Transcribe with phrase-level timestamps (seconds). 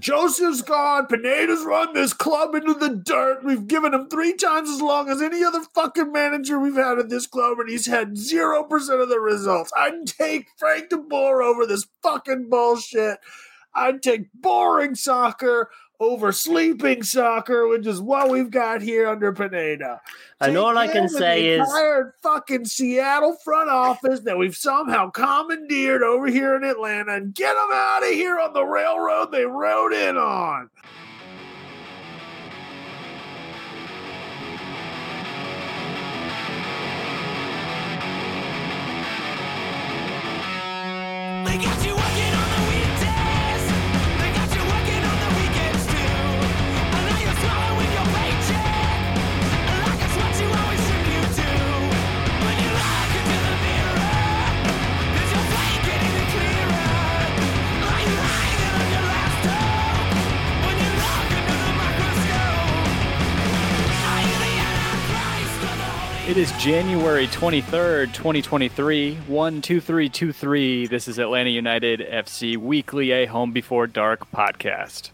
[0.00, 1.06] Josef's gone.
[1.06, 3.42] Pineda's run this club into the dirt.
[3.42, 7.08] We've given him three times as long as any other fucking manager we've had at
[7.08, 9.72] this club, and he's had 0% of the results.
[9.76, 13.18] I'd take Frank de Boer over this fucking bullshit.
[13.74, 20.00] I'd take boring soccer over sleeping soccer, which is what we've got here under Pineda.
[20.40, 26.02] And all I can say is entire fucking Seattle front office that we've somehow commandeered
[26.02, 29.92] over here in Atlanta and get them out of here on the railroad they rode
[29.92, 30.68] in on.
[41.46, 41.85] They got
[66.26, 70.88] It is January 23rd, 2023, 12323.
[70.88, 75.10] This is Atlanta United FC Weekly, a Home Before Dark podcast.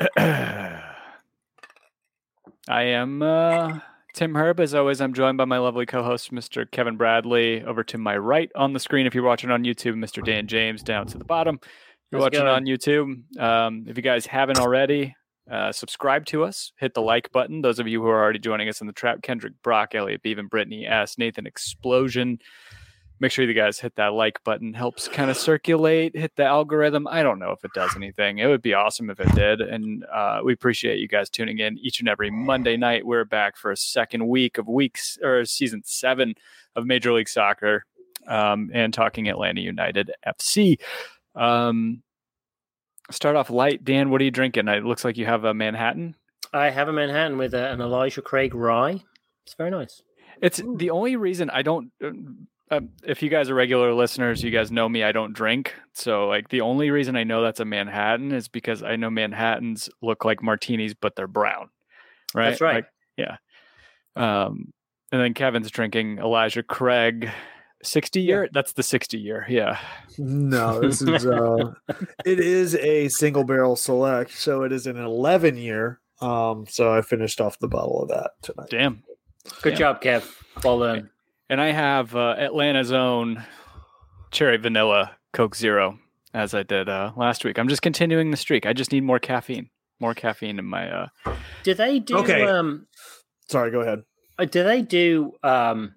[0.16, 0.82] I
[2.70, 3.80] am uh,
[4.14, 4.58] Tim Herb.
[4.58, 6.64] As always, I'm joined by my lovely co host, Mr.
[6.70, 7.62] Kevin Bradley.
[7.62, 10.24] Over to my right on the screen, if you're watching on YouTube, Mr.
[10.24, 11.58] Dan James down to the bottom.
[11.62, 11.68] If
[12.10, 15.14] you're How's watching on YouTube, um, if you guys haven't already,
[15.50, 17.62] uh, subscribe to us, hit the like button.
[17.62, 20.48] Those of you who are already joining us in the trap, Kendrick, Brock, Elliot, Beaven,
[20.48, 22.38] Brittany, S, Nathan, Explosion.
[23.18, 24.74] Make sure you guys hit that like button.
[24.74, 27.06] Helps kind of circulate, hit the algorithm.
[27.06, 28.38] I don't know if it does anything.
[28.38, 29.60] It would be awesome if it did.
[29.60, 33.06] And uh, we appreciate you guys tuning in each and every Monday night.
[33.06, 36.34] We're back for a second week of weeks or season seven
[36.74, 37.84] of Major League Soccer
[38.26, 40.80] um, and talking Atlanta United FC.
[41.34, 42.02] Um,
[43.12, 43.84] start off light.
[43.84, 44.68] Dan, what are you drinking?
[44.68, 46.16] It looks like you have a Manhattan.
[46.52, 49.02] I have a Manhattan with a, an Elijah Craig rye.
[49.46, 50.02] It's very nice.
[50.40, 51.92] It's the only reason I don't.
[52.70, 55.02] Um, if you guys are regular listeners, you guys know me.
[55.02, 58.82] I don't drink, so like the only reason I know that's a Manhattan is because
[58.82, 61.68] I know Manhattans look like martinis, but they're brown.
[62.34, 62.50] Right.
[62.50, 62.74] That's right.
[62.76, 62.86] Like,
[63.16, 63.36] yeah.
[64.16, 64.72] Um,
[65.10, 67.30] and then Kevin's drinking Elijah Craig,
[67.82, 68.48] sixty year.
[68.52, 69.46] That's the sixty year.
[69.48, 69.78] Yeah.
[70.18, 71.72] No, this is uh
[72.24, 76.00] it is a single barrel select, so it is an 11 year.
[76.20, 78.68] Um, so I finished off the bottle of that tonight.
[78.70, 79.02] Damn.
[79.62, 79.78] Good Yeah.
[79.78, 80.24] job, Kev.
[80.62, 81.10] Well done.
[81.50, 83.44] And I have uh, Atlanta's own
[84.30, 85.98] cherry vanilla Coke Zero,
[86.32, 87.58] as I did uh, last week.
[87.58, 88.66] I'm just continuing the streak.
[88.66, 89.68] I just need more caffeine,
[90.00, 90.88] more caffeine in my.
[90.90, 91.34] Uh,
[91.64, 92.42] Do they do Okay.
[92.46, 92.86] um
[93.48, 94.02] Sorry, go ahead.
[94.38, 95.94] uh, do they do um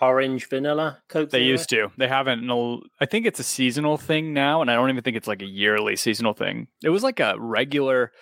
[0.00, 1.30] orange vanilla Coke?
[1.30, 1.50] they Zero?
[1.50, 1.88] used to.
[1.98, 2.48] They haven't.
[2.48, 5.42] in I think it's a seasonal thing now, and I don't even think it's like
[5.42, 6.68] a yearly seasonal thing.
[6.82, 8.12] It was like a regular.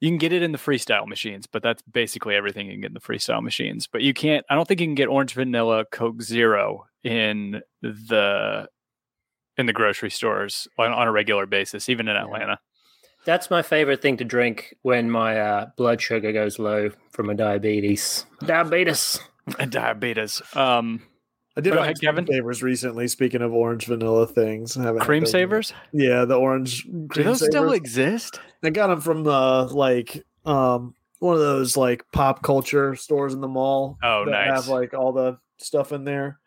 [0.00, 2.88] You can get it in the freestyle machines, but that's basically everything you can get
[2.88, 3.86] in the freestyle machines.
[3.86, 4.44] But you can't.
[4.50, 8.68] I don't think you can get orange vanilla Coke Zero in the
[9.56, 12.58] in the grocery stores on, on a regular basis, even in Atlanta.
[13.24, 17.34] That's my favorite thing to drink when my uh, blood sugar goes low from a
[17.34, 18.26] diabetes.
[18.44, 19.18] Diabetes.
[19.58, 20.40] And diabetes.
[20.54, 21.02] Um,
[21.56, 22.26] I did like Kevin.
[22.26, 23.08] savers recently.
[23.08, 25.28] Speaking of orange vanilla things, cream yet.
[25.30, 25.72] savers.
[25.92, 26.84] Yeah, the orange.
[26.84, 28.40] Do cream those still exist?
[28.62, 33.40] I got them from uh like um one of those like pop culture stores in
[33.40, 33.98] the mall.
[34.02, 34.50] Oh, that nice.
[34.50, 36.38] Have like all the stuff in there.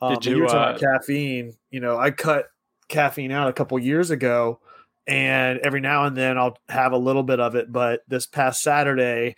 [0.00, 1.54] Um, Did you you, were talking uh, about caffeine?
[1.70, 2.46] You know, I cut
[2.88, 4.60] caffeine out a couple years ago,
[5.06, 7.70] and every now and then I'll have a little bit of it.
[7.70, 9.36] But this past Saturday,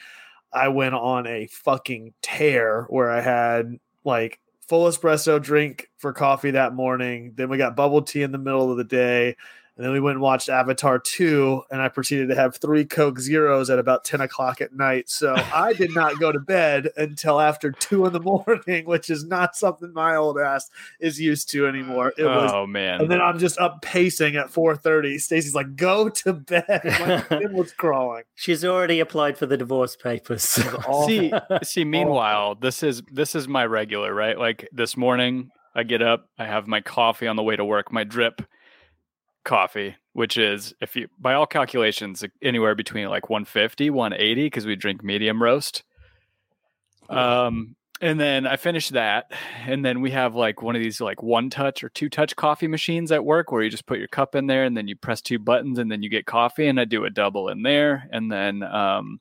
[0.52, 6.52] I went on a fucking tear where I had like full espresso drink for coffee
[6.52, 7.32] that morning.
[7.36, 9.36] Then we got bubble tea in the middle of the day.
[9.78, 13.20] And then we went and watched Avatar 2, and I proceeded to have three Coke
[13.20, 15.08] Zeros at about 10 o'clock at night.
[15.08, 19.24] So I did not go to bed until after 2 in the morning, which is
[19.24, 22.12] not something my old ass is used to anymore.
[22.18, 23.02] It was oh man.
[23.02, 25.20] and then I'm just up pacing at 4:30.
[25.20, 28.24] Stacy's like, "Go to bed." My skin was crawling.
[28.34, 30.42] She's already applied for the divorce papers.
[31.06, 31.32] see
[31.62, 36.28] see meanwhile this is this is my regular right like this morning I get up,
[36.36, 38.42] I have my coffee on the way to work, my drip
[39.48, 44.76] coffee, which is if you by all calculations anywhere between like 150, 180 because we
[44.76, 45.82] drink medium roast.
[47.08, 49.32] Um and then I finish that
[49.66, 52.68] and then we have like one of these like one touch or two touch coffee
[52.68, 55.20] machines at work where you just put your cup in there and then you press
[55.20, 58.30] two buttons and then you get coffee and I do a double in there and
[58.30, 59.18] then um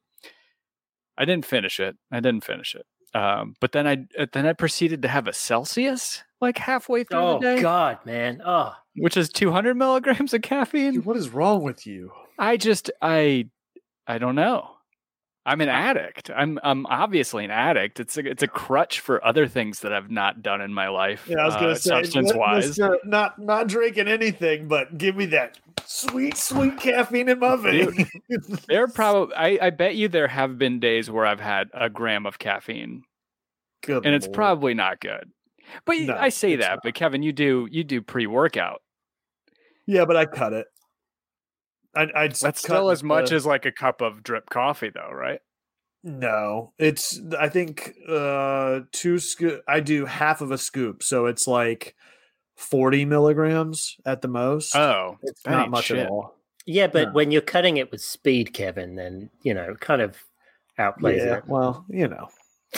[1.18, 1.98] I didn't finish it.
[2.12, 2.86] I didn't finish it.
[3.18, 7.20] Um, but then I uh, then I proceeded to have a Celsius like halfway through
[7.20, 8.42] Oh the day, Oh God, man.
[8.46, 10.94] Oh, which is 200 milligrams of caffeine.
[10.94, 12.12] Dude, what is wrong with you?
[12.38, 13.50] I just I
[14.06, 14.72] I don't know.
[15.46, 16.30] I'm an addict.
[16.36, 18.00] I'm I'm obviously an addict.
[18.02, 21.26] It's a it's a crutch for other things that I've not done in my life.
[21.28, 22.78] Yeah, I was gonna uh, say, substance wise.
[22.78, 22.98] Mr.
[23.06, 28.10] not not drinking anything, but give me that sweet, sweet caffeine in my vein.
[28.68, 32.26] There probably I, I bet you there have been days where I've had a gram
[32.26, 33.04] of caffeine
[33.84, 35.32] Good and it's probably not good.
[35.86, 36.80] But No, I say that, not.
[36.84, 38.82] but Kevin, you do you do pre workout.
[39.86, 40.68] yeah, but I cut it.
[41.96, 45.40] I, I That's still as much as like a cup of drip coffee, though, right?
[46.04, 46.74] no.
[46.78, 49.62] It's I think uh two scoop.
[49.68, 51.96] I do half of a scoop, so it's like
[52.56, 54.76] forty milligrams at the most.
[54.76, 55.98] Oh, it's not much shit.
[56.00, 56.36] at all.
[56.66, 57.14] yeah, but No.
[57.14, 60.18] when you're cutting it with speed, Kevin, then you know, kind of
[60.80, 61.44] outplays Yeah, it.
[61.48, 62.30] well, you know,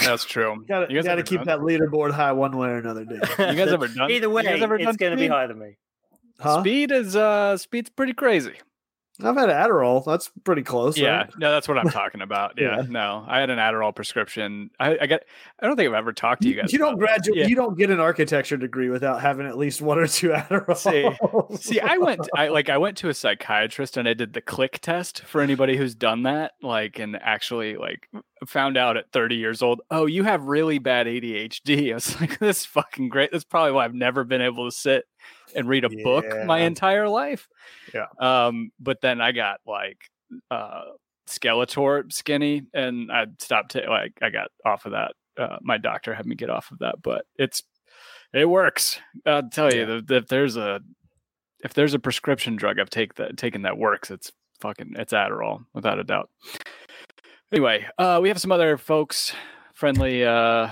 [0.04, 0.64] That's true.
[0.68, 3.06] gotta You guys gotta keep done- that leaderboard high one way or another.
[3.06, 3.16] Day.
[3.40, 4.12] You guys ever done?
[4.12, 5.78] Either way, guys ever done it's going to be higher than me.
[6.40, 6.62] Huh?
[6.62, 8.54] Speed is uh speed's pretty crazy.
[9.22, 10.06] I've had Adderall.
[10.06, 10.98] That's pretty close.
[10.98, 11.34] yeah, right?
[11.38, 12.54] no, that's what I'm talking about.
[12.58, 12.86] Yeah, Yeah.
[12.90, 14.70] no, I had an Adderall prescription.
[14.80, 15.22] I, I got.
[15.62, 16.72] I don't think I've ever talked to you guys.
[16.72, 17.38] You don't graduate.
[17.38, 17.48] Yeah.
[17.48, 21.60] You don't get an architecture degree without having at least one or two Adderall.
[21.60, 22.28] See, I went.
[22.36, 22.70] I like.
[22.70, 26.24] I went to a psychiatrist and I did the click test for anybody who's done
[26.24, 26.54] that.
[26.62, 28.08] Like, and actually, like,
[28.48, 29.82] found out at 30 years old.
[29.92, 31.90] Oh, you have really bad ADHD.
[31.92, 33.32] I was like, this is fucking great.
[33.32, 35.04] That's probably why I've never been able to sit
[35.56, 37.48] and read a book my entire life.
[37.94, 38.06] Yeah.
[38.20, 39.98] Um, but then I got like
[40.52, 40.82] uh
[41.28, 43.72] Skeletor skinny, and I stopped.
[43.74, 45.14] ta- like, I got off of that.
[45.38, 47.62] Uh, my doctor had me get off of that, but it's
[48.34, 49.00] it works.
[49.26, 50.82] I'll tell you, if- if there's a
[51.64, 54.32] if there's a prescription drug I've take that taken that works, it's
[54.62, 56.30] fucking it's Adderall without a doubt.
[57.52, 59.34] Anyway, uh, we have some other folks,
[59.74, 60.70] friendly uh,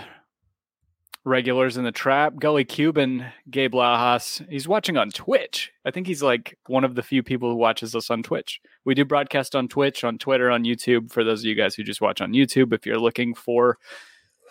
[1.28, 2.36] regulars in the trap.
[2.40, 4.48] Gully Cuban, Gabe Lajas.
[4.50, 5.72] He's watching on Twitch.
[5.86, 8.62] I think he's like one of the few people who watches us on Twitch.
[8.86, 11.12] We do broadcast on Twitch, on Twitter, on YouTube.
[11.12, 13.78] For those of you guys who just watch on YouTube, if you're looking for,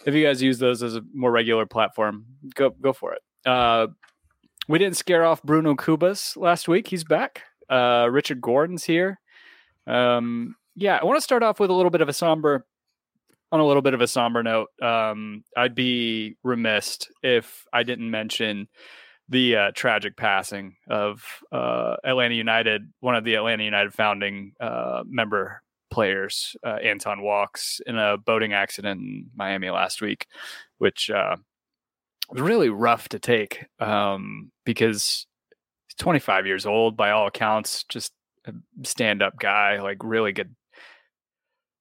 [0.04, 3.22] if you guys use those as a more regular platform, go go for it.
[3.44, 3.88] Uh,
[4.68, 6.88] we didn't scare off Bruno Cubas last week.
[6.88, 7.42] He's back.
[7.70, 9.18] Uh, Richard Gordon's here.
[9.86, 12.66] Um, yeah, I want to start off with a little bit of a somber,
[13.56, 14.68] on a little bit of a somber note.
[14.82, 18.68] Um, I'd be remiss if I didn't mention
[19.28, 25.02] the uh, tragic passing of uh, Atlanta United, one of the Atlanta United founding uh,
[25.06, 30.26] member players, uh, Anton Walkes, in a boating accident in Miami last week,
[30.78, 31.36] which uh,
[32.30, 35.26] was really rough to take um, because
[35.88, 38.12] he's 25 years old by all accounts, just
[38.44, 38.52] a
[38.84, 40.54] stand-up guy, like really good,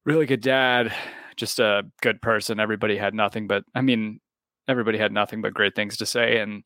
[0.05, 0.93] really good dad,
[1.35, 2.59] just a good person.
[2.59, 4.19] Everybody had nothing but, I mean,
[4.67, 6.63] everybody had nothing but great things to say, and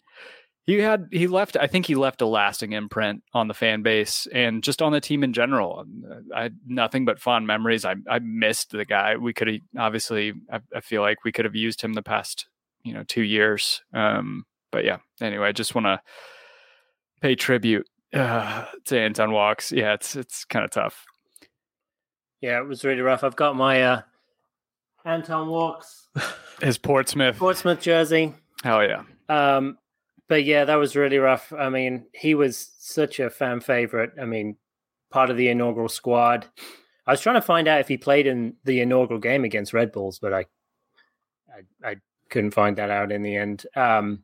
[0.66, 1.58] he had he left.
[1.60, 5.02] I think he left a lasting imprint on the fan base and just on the
[5.02, 5.84] team in general.
[6.36, 7.86] I had nothing but fond memories.
[7.86, 9.16] I I missed the guy.
[9.18, 10.34] We could have obviously.
[10.52, 12.48] I, I feel like we could have used him the past
[12.84, 13.82] you know two years.
[13.94, 14.98] Um, but yeah.
[15.20, 16.02] Anyway, I just want to
[17.20, 19.72] pay tribute uh, to Anton Walkes.
[19.72, 21.04] Yeah, it's it's kind of tough.
[22.42, 23.24] Yeah, it was really rough.
[23.24, 24.02] I've got my uh,
[25.10, 26.08] Anton Walkes
[26.62, 27.38] His Portsmouth.
[27.38, 28.34] Portsmouth jersey.
[28.64, 29.04] Hell yeah.
[29.28, 29.78] Um,
[30.28, 31.52] but yeah, that was really rough.
[31.58, 34.12] I mean, he was such a fan favorite.
[34.22, 34.58] I mean,
[35.10, 36.46] part of the inaugural squad.
[37.08, 39.92] I was trying to find out if he played in the inaugural game against Red
[39.92, 40.46] Bulls, but I,
[41.50, 41.96] I, I
[42.30, 43.66] couldn't find that out in the end.
[43.76, 44.24] Um,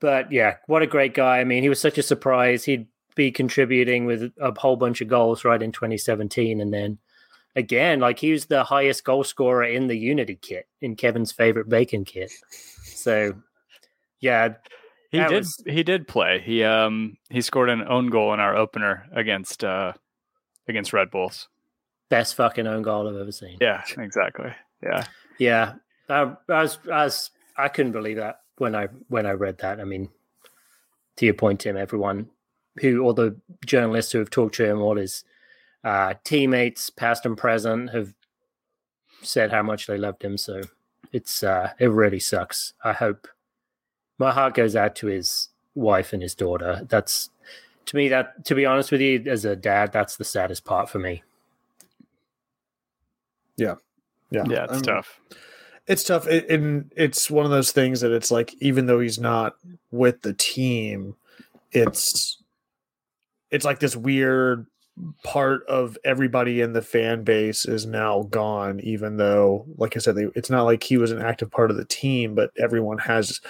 [0.00, 1.38] but yeah, what a great guy.
[1.38, 2.64] I mean, he was such a surprise.
[2.64, 6.98] He'd be contributing with a whole bunch of goals right in 2017, and then
[7.56, 11.68] again, like he was the highest goal scorer in the Unity kit in Kevin's favorite
[11.68, 12.30] bacon kit.
[12.84, 13.34] So
[14.20, 14.54] yeah,
[15.10, 15.30] He did.
[15.30, 16.40] was- He did play.
[16.40, 19.92] He um he scored an own goal in our opener against uh
[20.68, 21.48] against Red Bulls.
[22.08, 23.56] best fucking own goal I've ever seen.
[23.60, 24.52] Yeah, exactly.
[24.82, 25.04] Yeah.
[25.38, 25.74] Yeah,
[26.08, 29.80] I, I was, I was, I couldn't believe that when I when I read that.
[29.80, 30.08] I mean,
[31.16, 32.28] to your point, Tim, everyone
[32.80, 35.24] who, all the journalists who have talked to him, all his
[35.84, 38.14] uh, teammates, past and present, have
[39.22, 40.36] said how much they loved him.
[40.36, 40.62] So
[41.12, 42.74] it's uh, it really sucks.
[42.84, 43.28] I hope
[44.18, 46.86] my heart goes out to his wife and his daughter.
[46.88, 47.30] That's
[47.86, 50.88] to me that to be honest with you, as a dad, that's the saddest part
[50.88, 51.22] for me.
[53.56, 53.74] Yeah,
[54.30, 54.64] Yeah, yeah.
[54.64, 55.20] it's I mean, tough.
[55.88, 59.18] It's tough, it, and it's one of those things that it's like even though he's
[59.18, 59.56] not
[59.90, 61.16] with the team,
[61.72, 62.38] it's
[63.50, 64.66] it's like this weird
[65.24, 68.80] part of everybody in the fan base is now gone.
[68.80, 71.76] Even though, like I said, they, it's not like he was an active part of
[71.76, 73.40] the team, but everyone has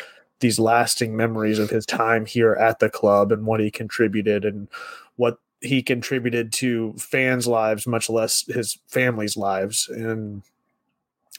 [0.41, 4.69] these lasting memories of his time here at the club and what he contributed and
[5.17, 9.89] what he contributed to fans' lives, much less his family's lives.
[9.89, 10.43] And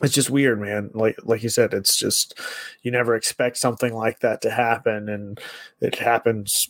[0.04, 0.92] it's just weird, man.
[0.94, 2.38] Like like you said, it's just
[2.82, 5.40] you never expect something like that to happen, and
[5.80, 6.70] it happens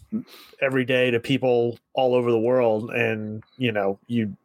[0.61, 2.91] every day to people all over the world.
[2.91, 4.37] And you know, you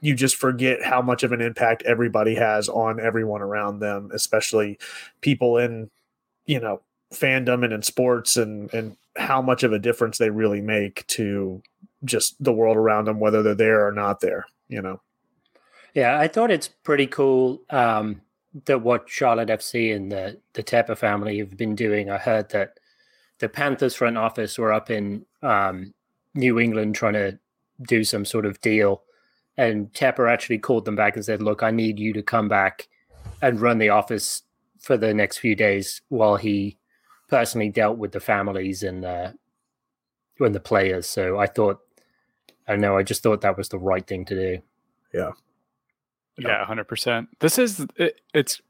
[0.00, 4.78] you just forget how much of an impact everybody has on everyone around them, especially
[5.20, 5.90] people in
[6.46, 6.80] you know
[7.12, 11.62] fandom and in sports, and and how much of a difference they really make to
[12.04, 14.46] just the world around them, whether they're there or not there.
[14.68, 15.00] You know.
[15.94, 18.22] Yeah, I thought it's pretty cool um,
[18.64, 22.10] that what Charlotte FC and the the Tepper family have been doing.
[22.10, 22.78] I heard that
[23.38, 25.94] the Panthers front office were up in um,
[26.34, 27.38] New England trying to
[27.86, 29.02] do some sort of deal,
[29.56, 32.88] and Tepper actually called them back and said, "Look, I need you to come back
[33.42, 34.42] and run the office
[34.80, 36.78] for the next few days while he
[37.28, 39.32] personally dealt with the families and uh,
[40.40, 41.80] and the players." So I thought,
[42.66, 44.62] I don't know, I just thought that was the right thing to do.
[45.12, 45.32] Yeah,
[46.44, 47.28] hundred percent.
[47.40, 48.60] This is it, it's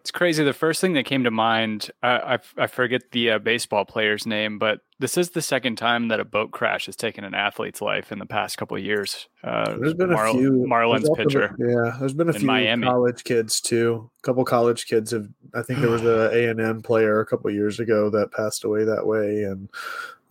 [0.00, 0.44] it's crazy.
[0.44, 4.24] The first thing that came to mind, I I, I forget the uh, baseball player's
[4.26, 7.82] name, but this is the second time that a boat crash has taken an athlete's
[7.82, 9.28] life in the past couple of years.
[9.44, 11.54] Uh, There's been a few Marlins pitcher.
[11.58, 12.86] been- yeah, there's been a few Miami.
[12.86, 14.08] college kids too.
[14.20, 15.26] A couple college kids have.
[15.54, 18.62] I think there was a A and M player a couple years ago that passed
[18.64, 19.68] away that way, and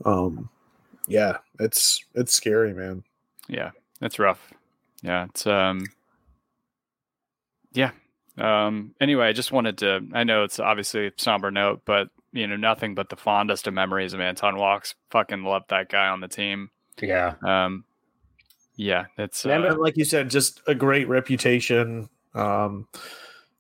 [0.05, 0.49] um,
[1.07, 3.03] yeah, it's it's scary, man.
[3.47, 4.51] Yeah, it's rough.
[5.03, 5.85] Yeah, it's um
[7.75, 7.91] yeah.
[8.37, 12.47] Um anyway, I just wanted to I know it's obviously a somber note, but you
[12.47, 14.95] know, nothing but the fondest of memories of Anton Walkes.
[15.11, 16.71] Fucking loved that guy on the team.
[17.01, 17.35] Yeah.
[17.45, 17.85] Um
[18.77, 22.87] yeah, it's uh, And like you said, just a great reputation, um,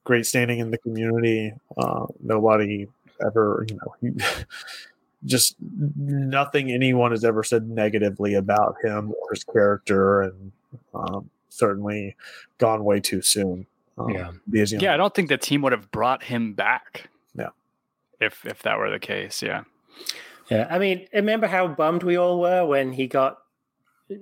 [0.03, 1.53] great standing in the community.
[1.77, 2.87] Uh, nobody
[3.25, 4.25] ever, you know, he,
[5.25, 10.51] just nothing anyone has ever said negatively about him or his character, and
[10.93, 12.15] um, certainly
[12.57, 13.65] gone way too soon.
[13.97, 14.31] Um, Yeah.
[14.49, 17.09] because, you know, yeah, I don't think the team would have brought him back.
[17.33, 17.49] Yeah.
[18.19, 19.63] If if that were the case, yeah.
[20.49, 23.37] Yeah, I mean, remember how bummed we all were when he got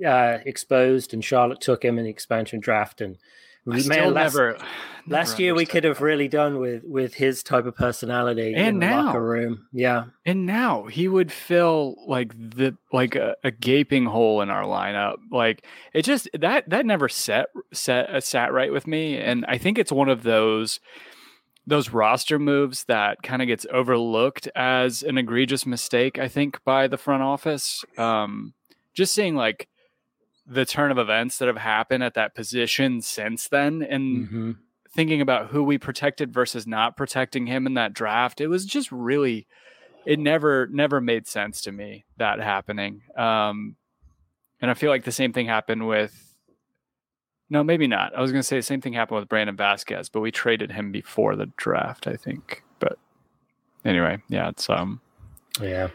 [0.06, 3.02] uh, exposed and Charlotte took him in the expansion draft.
[3.02, 3.22] And I still
[3.66, 4.58] man, last, never
[5.08, 8.84] last never year we could have really done with with his type of personality And
[8.84, 9.68] in the locker room.
[9.72, 14.64] Yeah, And now he would fill like the like a, a gaping hole in our
[14.64, 15.16] lineup.
[15.32, 19.18] Like it just that that never set set uh, sat right with me.
[19.18, 20.80] And I think it's one of those
[21.66, 26.20] those roster moves that kind of gets overlooked as an egregious mistake.
[26.20, 27.84] I think by the front office.
[27.98, 28.54] Um,
[28.94, 29.68] just seeing like
[30.46, 34.58] the turn of events that have happened at that position since then, and Mhm.
[34.94, 38.92] thinking about who we protected versus not protecting him in that draft, it was just
[38.92, 39.48] really
[40.06, 43.02] it never never made sense to me that happening.
[43.16, 43.78] Um
[44.62, 46.36] and I feel like the same thing happened with
[47.50, 48.14] no, maybe not.
[48.16, 50.92] I was gonna say the same thing happened with Brandon Vazquez, but we traded him
[50.92, 52.64] before the draft, I think.
[52.80, 52.98] But
[53.86, 55.00] anyway, yeah, it's um
[55.62, 55.88] yeah,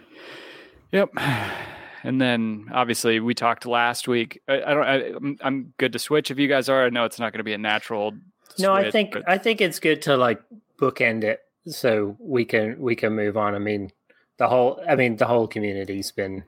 [0.93, 1.11] Yep.
[2.09, 4.41] And then obviously we talked last week.
[4.49, 4.85] I, I don't.
[4.85, 6.87] I, I'm, I'm good to switch if you guys are.
[6.87, 8.15] I know it's not going to be a natural.
[8.59, 10.41] no, I think but- I think it's good to like
[10.79, 13.55] bookend it so we can we can move on.
[13.55, 13.93] I mean,
[14.39, 16.45] the whole I mean the whole community's been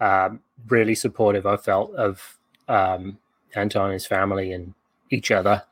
[0.00, 1.46] um, really supportive.
[1.46, 3.18] I felt of um,
[3.56, 4.72] Anton and his family and
[5.10, 5.64] each other.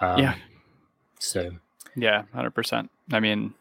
[0.00, 0.34] Um, Yeah.
[1.18, 1.50] So
[1.96, 2.90] yeah, hundred percent.
[3.12, 3.52] I mean,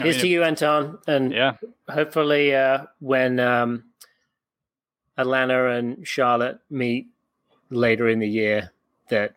[0.00, 3.84] I here's mean, to you, Anton, and yeah, hopefully uh, when um,
[5.20, 7.06] Atlanta and Charlotte meet
[7.70, 8.72] later in the year,
[9.08, 9.34] that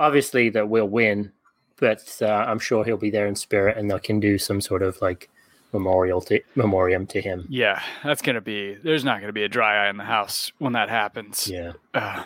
[0.00, 1.32] obviously that we'll win,
[1.76, 4.82] but uh, I'm sure he'll be there in spirit, and they can do some sort
[4.82, 5.28] of like
[5.72, 7.46] memorial to memoriam to him.
[7.50, 7.82] yeah.
[8.02, 8.74] That's going to be.
[8.82, 11.48] There's not going to be a dry eye in the house when that happens.
[11.48, 12.24] Yeah, Uh,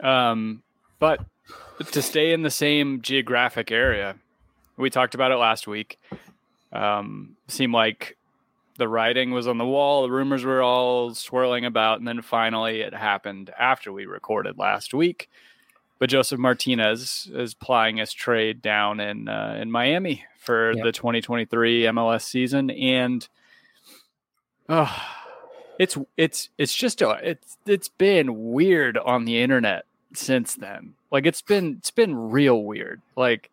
[0.00, 0.62] um,
[0.98, 1.24] but
[1.90, 4.16] to stay in the same geographic area,
[4.76, 5.98] we talked about it last week.
[6.72, 8.16] Um, seemed like
[8.76, 12.80] the writing was on the wall, the rumors were all swirling about, and then finally
[12.80, 15.28] it happened after we recorded last week.
[15.98, 20.84] but Josef Martinez is plying his trade down in uh, in Miami for Yep.
[20.84, 23.28] the 2023 MLS season, and
[24.68, 25.02] oh,
[25.78, 30.94] it's it's it's just a, it's it's been weird on the internet since then.
[31.10, 33.00] Like it's been it's been real weird.
[33.16, 33.50] Like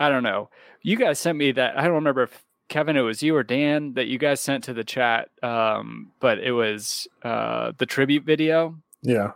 [0.00, 0.48] I don't know.
[0.82, 1.78] You guys sent me that.
[1.78, 4.72] I don't remember if Kevin, it was you or Dan that you guys sent to
[4.74, 5.28] the chat.
[5.42, 9.32] Um, but it was uh, the tribute video, Yeah.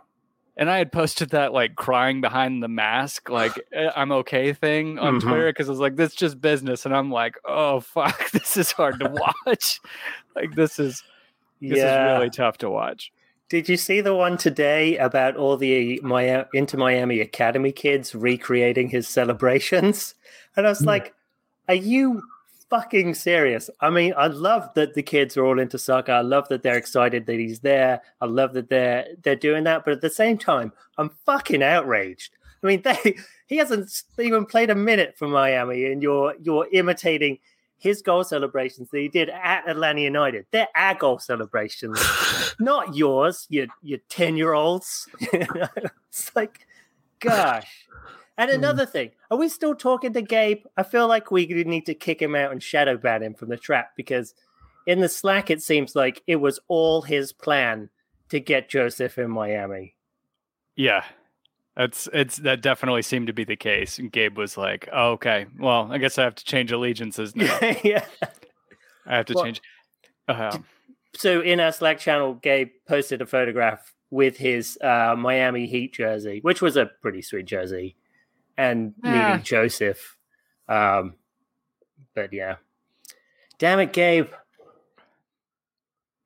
[0.57, 4.97] and I had posted that like crying behind the mask, like eh, I'm okay thing
[4.99, 5.21] on Mhm.
[5.21, 8.57] Twitter because I was like, this is just business, and I'm like, oh fuck, this
[8.57, 9.09] is hard to
[9.45, 9.79] watch.
[10.35, 11.03] like this is
[11.61, 13.11] this is really tough to watch.
[13.49, 18.89] Did you see the one today about all the Miami, Inter Miami Academy kids recreating
[18.89, 20.13] his celebrations?
[20.55, 20.85] And I was Hmm.
[20.85, 21.13] like,
[21.67, 22.21] are you
[22.69, 23.69] fucking serious?
[23.81, 26.11] I mean, I love that the kids are all into soccer.
[26.11, 28.01] I love that they're excited that he's there.
[28.21, 29.85] I love that they're they're doing that.
[29.85, 32.35] But at the same time, I'm fucking outraged.
[32.63, 33.15] I mean, they
[33.47, 37.39] he hasn't even played a minute for Miami, and you're you're imitating
[37.77, 40.45] his goal celebrations that he did at Atlanta United.
[40.51, 41.97] They're our goal celebrations
[42.59, 45.07] not yours, you you ten year olds.
[45.21, 46.67] it's like,
[47.19, 47.87] gosh.
[48.39, 50.63] And another thing, are we still talking to Gabe?
[50.77, 53.57] I feel like we need to kick him out and shadow ban him from the
[53.57, 54.33] trap because
[54.87, 57.89] in the Slack it seems like it was all his plan
[58.29, 59.95] to get Josef in Miami.
[60.77, 61.03] Yeah.
[61.75, 63.99] That's it's that definitely seemed to be the case.
[63.99, 67.57] And Gabe was like, oh, okay, well, I guess I have to change allegiances now.
[67.83, 68.05] yeah.
[69.05, 69.61] I have to Well, change.
[70.29, 70.57] Uh,
[71.15, 76.39] So in our Slack channel, Gabe posted a photograph with his uh, Miami Heat jersey,
[76.41, 77.95] which was a pretty sweet jersey,
[78.59, 79.09] and Ah.
[79.29, 80.17] meeting Josef.
[80.67, 81.15] Um,
[82.13, 82.57] but yeah,
[83.57, 84.27] damn it, Gabe.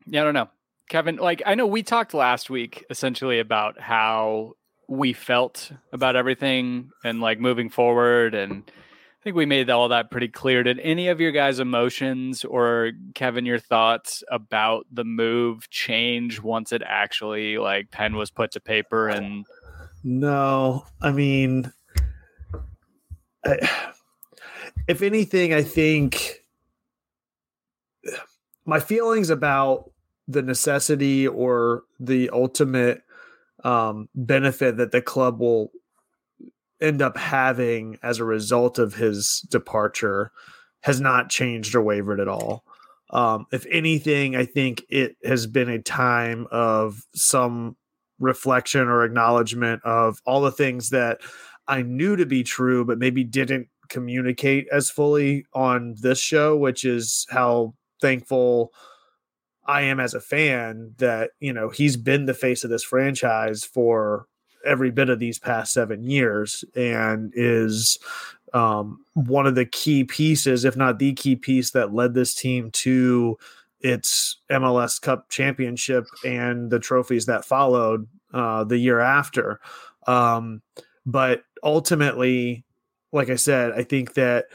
[0.06, 0.50] Yeah, I don't know.
[0.90, 4.54] Kevin, like I know we talked last week essentially about how
[4.90, 10.12] we felt about everything and like moving forward and I think we made all that
[10.12, 10.64] pretty clear.
[10.64, 16.74] Did any of your guys' emotions or Kevin your thoughts about the move change once
[16.74, 19.46] it actually like pen was put to paper and
[20.04, 21.72] No, I mean,
[23.46, 23.94] I,
[24.88, 26.42] if anything, I think
[28.66, 29.92] my feelings about
[30.28, 33.04] the necessity or the ultimate
[33.64, 35.72] um, benefit that the club will
[36.82, 40.32] end up having as a result of his departure
[40.82, 42.64] has not changed or wavered at all.
[43.10, 47.78] Um, if anything, I think it has been a time of some
[48.20, 51.22] reflection or acknowledgement of all the things that
[51.68, 56.84] I knew to be true, but maybe didn't communicate as fully on this show, which
[56.84, 58.74] is how thankful
[59.66, 63.64] I am as a fan that, you know, he's been the face of this franchise
[63.64, 64.28] for
[64.66, 67.98] every bit of these past seven years and is
[68.54, 72.72] um, one of the key pieces, if not the key piece, that led this team
[72.72, 73.38] to
[73.80, 79.60] its MLS Cup championship and the trophies that followed uh, the year after.
[80.08, 80.62] Um,
[81.06, 82.66] but ultimately,
[83.12, 84.46] like I said, I think that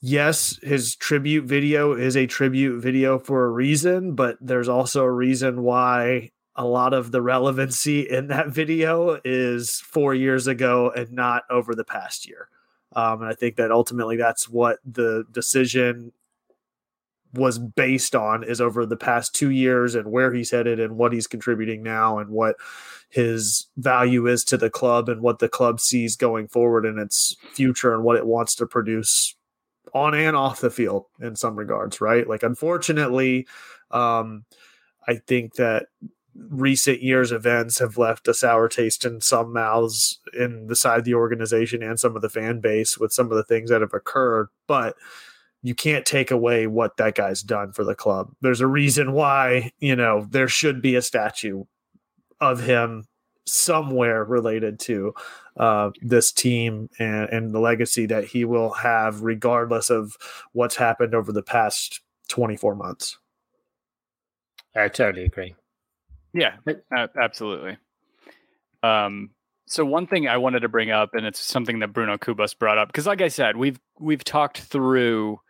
[0.00, 5.12] yes, his tribute video is a tribute video for a reason, but there's also a
[5.12, 11.12] reason why a lot of the relevancy in that video is four years ago and
[11.12, 12.48] not over the past year.
[12.96, 16.12] Um, and I think that ultimately that's what the decision
[17.32, 21.12] was based on is over the past two years and where he's headed and what
[21.12, 22.56] he's contributing now and what
[23.08, 27.36] his value is to the club and what the club sees going forward in its
[27.52, 29.36] future and what it wants to produce
[29.94, 32.28] on and off the field in some regards, right?
[32.28, 33.46] Like, unfortunately,
[33.90, 34.44] um,
[35.06, 35.86] I think that
[36.34, 41.04] recent years events have left a sour taste in some mouths in the side of
[41.04, 43.94] the organization and some of the fan base with some of the things that have
[43.94, 44.48] occurred.
[44.66, 44.96] But
[45.62, 48.32] you can't take away what that guy's done for the club.
[48.40, 51.64] There's a reason why, you know, there should be a statue
[52.40, 53.04] of him
[53.46, 55.12] somewhere related to
[55.58, 60.16] uh, this team and, and the legacy that he will have, regardless of
[60.52, 63.18] what's happened over the past 24 months.
[64.74, 65.54] I totally agree.
[66.32, 66.56] Yeah,
[67.20, 67.76] absolutely.
[68.82, 69.30] Um,
[69.66, 72.78] so one thing I wanted to bring up, and it's something that Bruno Kubas brought
[72.78, 75.40] up, because like I said, we've we've talked through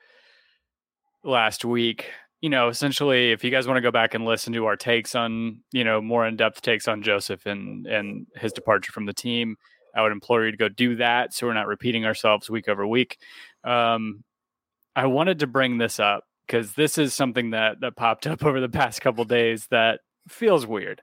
[1.25, 2.07] last week.
[2.41, 5.15] You know, essentially, if you guys want to go back and listen to our takes
[5.15, 9.13] on, you know, more in depth takes on Josef and and his departure from the
[9.13, 9.57] team,
[9.95, 12.87] I would implore you to go do that, so we're not repeating ourselves week over
[12.87, 13.19] week.
[13.65, 14.25] Um,
[14.97, 18.61] I wanted to bring this up because this is something that that popped up over
[18.61, 21.03] the past couple days that feels weird.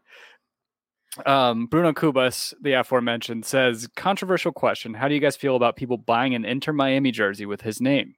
[1.26, 4.94] Um, Bruno Kubas, the aforementioned, says controversial question.
[4.94, 8.16] How do you guys feel about people buying an Inter Miami jersey with his name?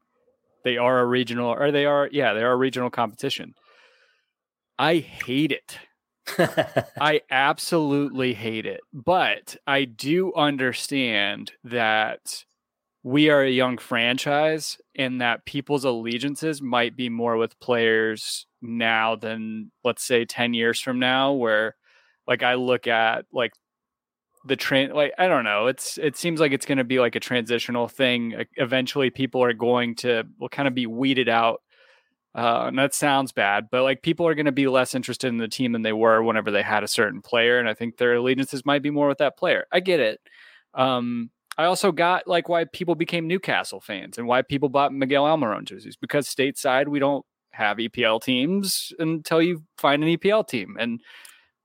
[0.63, 3.53] They are a regional, or they are, yeah, they are a regional competition.
[4.77, 5.79] I hate it.
[7.01, 8.81] I absolutely hate it.
[8.93, 12.43] But I do understand that
[13.03, 19.15] we are a young franchise and that people's allegiances might be more with players now
[19.15, 21.75] than let's say 10 years from now where
[22.27, 23.53] like I look at like
[24.45, 27.15] the train like I don't know it's it seems like it's going to be like
[27.15, 31.61] a transitional thing eventually people are going to will kind of be weeded out
[32.35, 35.37] uh, and that sounds bad, but like people are going to be less interested in
[35.37, 38.13] the team than they were whenever they had a certain player, and I think their
[38.13, 39.65] allegiances might be more with that player.
[39.71, 40.19] I get it.
[40.75, 45.25] Um, I also got like why people became Newcastle fans and why people bought Miguel
[45.25, 50.77] Almiron jerseys because stateside we don't have EPL teams until you find an EPL team,
[50.79, 51.01] and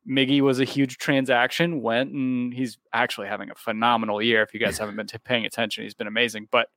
[0.08, 1.80] Miggy was a huge transaction.
[1.80, 4.42] Went and he's actually having a phenomenal year.
[4.42, 6.48] If you guys haven't been t- paying attention, he's been amazing.
[6.50, 6.68] But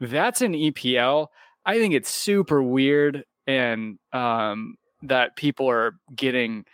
[0.00, 1.28] that's an EPL.
[1.64, 6.64] I think it's super weird and um, that people are getting.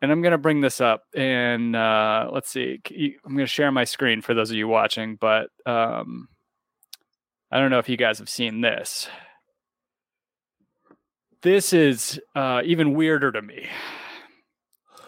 [0.00, 2.80] And I'm going to bring this up and uh, let's see.
[3.24, 6.28] I'm going to share my screen for those of you watching, but um,
[7.50, 9.08] I don't know if you guys have seen this.
[11.42, 13.68] This is uh, even weirder to me.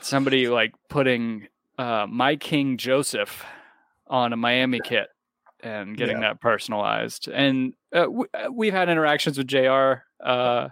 [0.07, 3.45] Somebody like putting uh, my King Josef
[4.07, 5.09] on a Miami kit
[5.61, 7.29] and getting that personalized.
[7.29, 10.03] And uh, w- uh, we've had interactions with Jr.
[10.21, 10.69] Uh,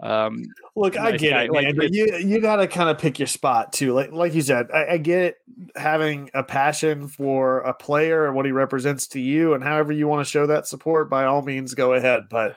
[0.00, 0.44] um,
[0.76, 1.42] Look, I get guy.
[1.44, 3.92] it, Like, but you you got to kind of pick your spot too.
[3.92, 5.36] Like like you said, I, I get it,
[5.76, 10.06] having a passion for a player and what he represents to you, and however you
[10.06, 11.10] want to show that support.
[11.10, 12.24] By all means, go ahead.
[12.30, 12.56] But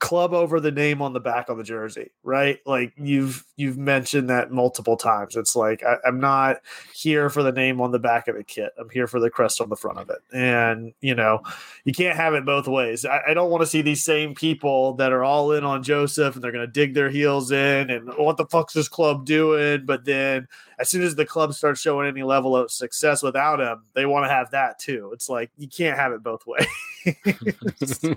[0.00, 2.58] club over the name on the back of the jersey, right?
[2.66, 5.36] Like you've you've mentioned that multiple times.
[5.36, 6.58] It's like I, I'm not
[6.92, 8.72] here for the name on the back of the kit.
[8.78, 10.18] I'm here for the crest on the front of it.
[10.32, 11.42] And you know,
[11.84, 13.04] you can't have it both ways.
[13.04, 16.34] I, I don't want to see these same people that are all in on Josef
[16.34, 19.86] and they're going to dig their heels in and what the fuck's this club doing?
[19.86, 23.84] But then as soon as the club starts showing any level of success without him,
[23.94, 25.10] they want to have that too.
[25.12, 26.66] It's like you can't have it both ways.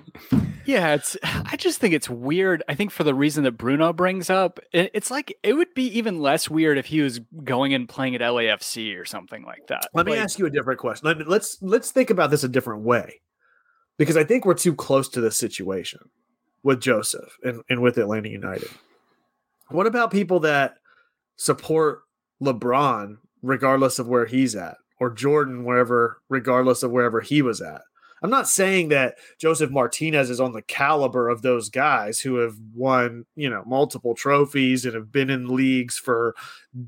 [0.65, 1.17] yeah, it's.
[1.24, 2.63] I just think it's weird.
[2.69, 6.19] I think for the reason that Bruno brings up, it's like it would be even
[6.19, 9.88] less weird if he was going and playing at LAFC or something like that.
[9.93, 11.08] Let me ask you a different question.
[11.08, 13.21] Let, let's let's think about this a different way,
[13.97, 16.10] because I think we're too close to this situation
[16.63, 18.69] with Josef and, and with Atlanta United.
[19.69, 20.76] What about people that
[21.38, 22.02] support
[22.41, 27.82] LeBron regardless of where he's at, or Jordan wherever, regardless of wherever he was at?
[28.23, 32.56] I'm not saying that Josef Martinez is on the caliber of those guys who have
[32.75, 36.36] won, you know, multiple trophies and have been in leagues for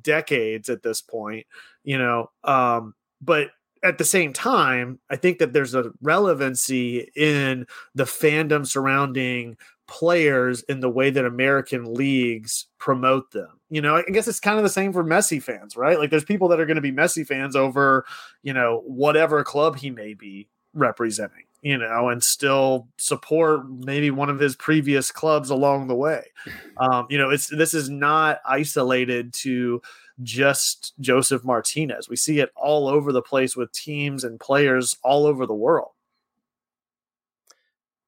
[0.01, 1.47] decades at this point,
[1.83, 2.29] you know.
[2.43, 3.49] Um, but
[3.83, 10.61] at the same time, I think that there's a relevancy in the fandom surrounding players
[10.63, 13.59] in the way that American leagues promote them.
[13.73, 15.97] You know, I guess it's kind of the same for Messi fans, right?
[15.97, 18.05] Like there's people that are going to be Messi fans over,
[18.43, 24.29] you know, whatever club he may be representing, you know, and still support maybe one
[24.29, 26.23] of his previous clubs along the way.
[26.75, 29.79] Um, you know, it's this is not isolated to
[30.23, 32.09] just Josef Martinez.
[32.09, 35.91] We see it all over the place with teams and players all over the world.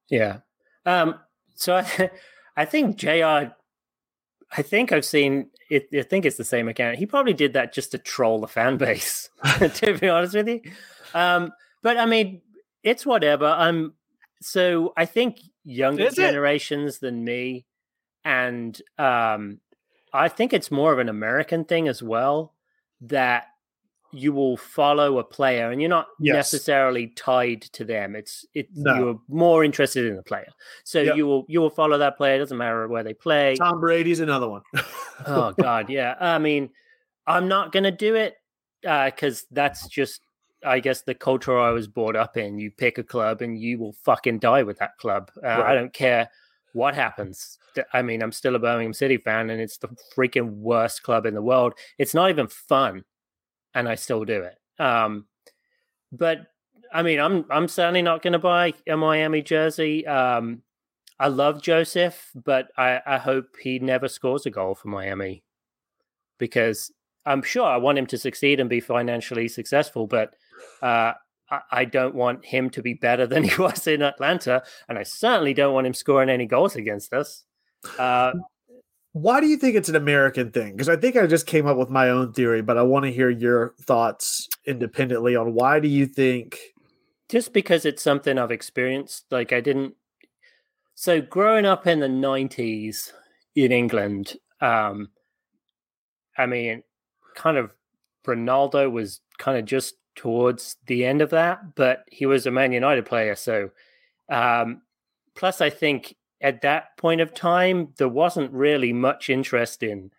[0.09, 0.39] Yeah.
[0.85, 1.19] Um,
[1.53, 2.09] so I,
[2.57, 3.53] I think JR,
[4.57, 5.87] I think I've seen it.
[5.93, 6.97] I think it's the same account.
[6.97, 10.61] He probably did that just to troll the fan base, to be honest with you.
[11.13, 11.51] Um,
[11.81, 12.41] but I mean,
[12.83, 13.45] it's whatever.
[13.45, 13.93] Um,
[14.41, 16.21] so I think younger Is it?
[16.21, 17.65] generations than me,
[18.23, 19.59] and um,
[20.13, 22.53] I think it's more of an American thing as well
[23.01, 23.47] that
[24.15, 26.35] you will follow a player and you're not Yes.
[26.35, 28.15] necessarily tied to them.
[28.15, 28.95] It's it No.
[28.95, 30.47] you're more interested in the player.
[30.83, 31.15] So Yep.
[31.17, 32.35] you will you will follow that player.
[32.35, 33.55] It doesn't matter where they play.
[33.55, 34.61] Tom Brady's another one.
[35.27, 36.15] oh God, yeah.
[36.19, 36.69] I mean,
[37.27, 38.35] I'm not gonna do it
[38.81, 40.21] because that's just
[40.63, 42.57] I guess the culture I was brought up in.
[42.57, 45.29] You pick a club and you will fucking die with that club.
[45.43, 46.29] Uh, I don't care
[46.73, 47.59] what happens.
[47.93, 51.33] I mean, I'm still a Birmingham City fan, and it's the freaking worst club in
[51.35, 51.73] the world.
[51.99, 53.03] It's not even fun,
[53.75, 54.57] and I still do it.
[54.83, 55.25] Um,
[56.11, 56.47] but
[56.91, 60.07] I mean, I'm I'm certainly not going to buy a Miami jersey.
[60.07, 60.63] Um,
[61.19, 65.43] I love Josef, but I, I hope he never scores a goal for Miami
[66.39, 66.91] because
[67.25, 70.35] I'm sure I want him to succeed and be financially successful, but
[70.81, 71.13] uh,
[71.49, 75.03] I, I don't want him to be better than he was in Atlanta, and I
[75.03, 77.43] certainly don't want him scoring any goals against us.
[77.97, 78.33] Uh,
[79.15, 80.73] why do you think it's an American thing?
[80.73, 83.13] Because I think I just came up with my own theory, but I want to
[83.13, 86.59] hear your thoughts independently on why do you think
[87.29, 89.23] just because it's something I've experienced.
[89.31, 89.93] Like I didn't.
[90.95, 93.13] So growing up in the '90s
[93.55, 95.07] in England, um,
[96.37, 96.83] I mean,
[97.35, 97.71] kind of
[98.27, 102.73] Ronaldo was kind of just towards the end of that, but he was a Man
[102.73, 103.35] United player.
[103.35, 103.69] So,
[104.27, 104.81] um,
[105.35, 110.11] plus, I think at that point of time, there wasn't really much interest in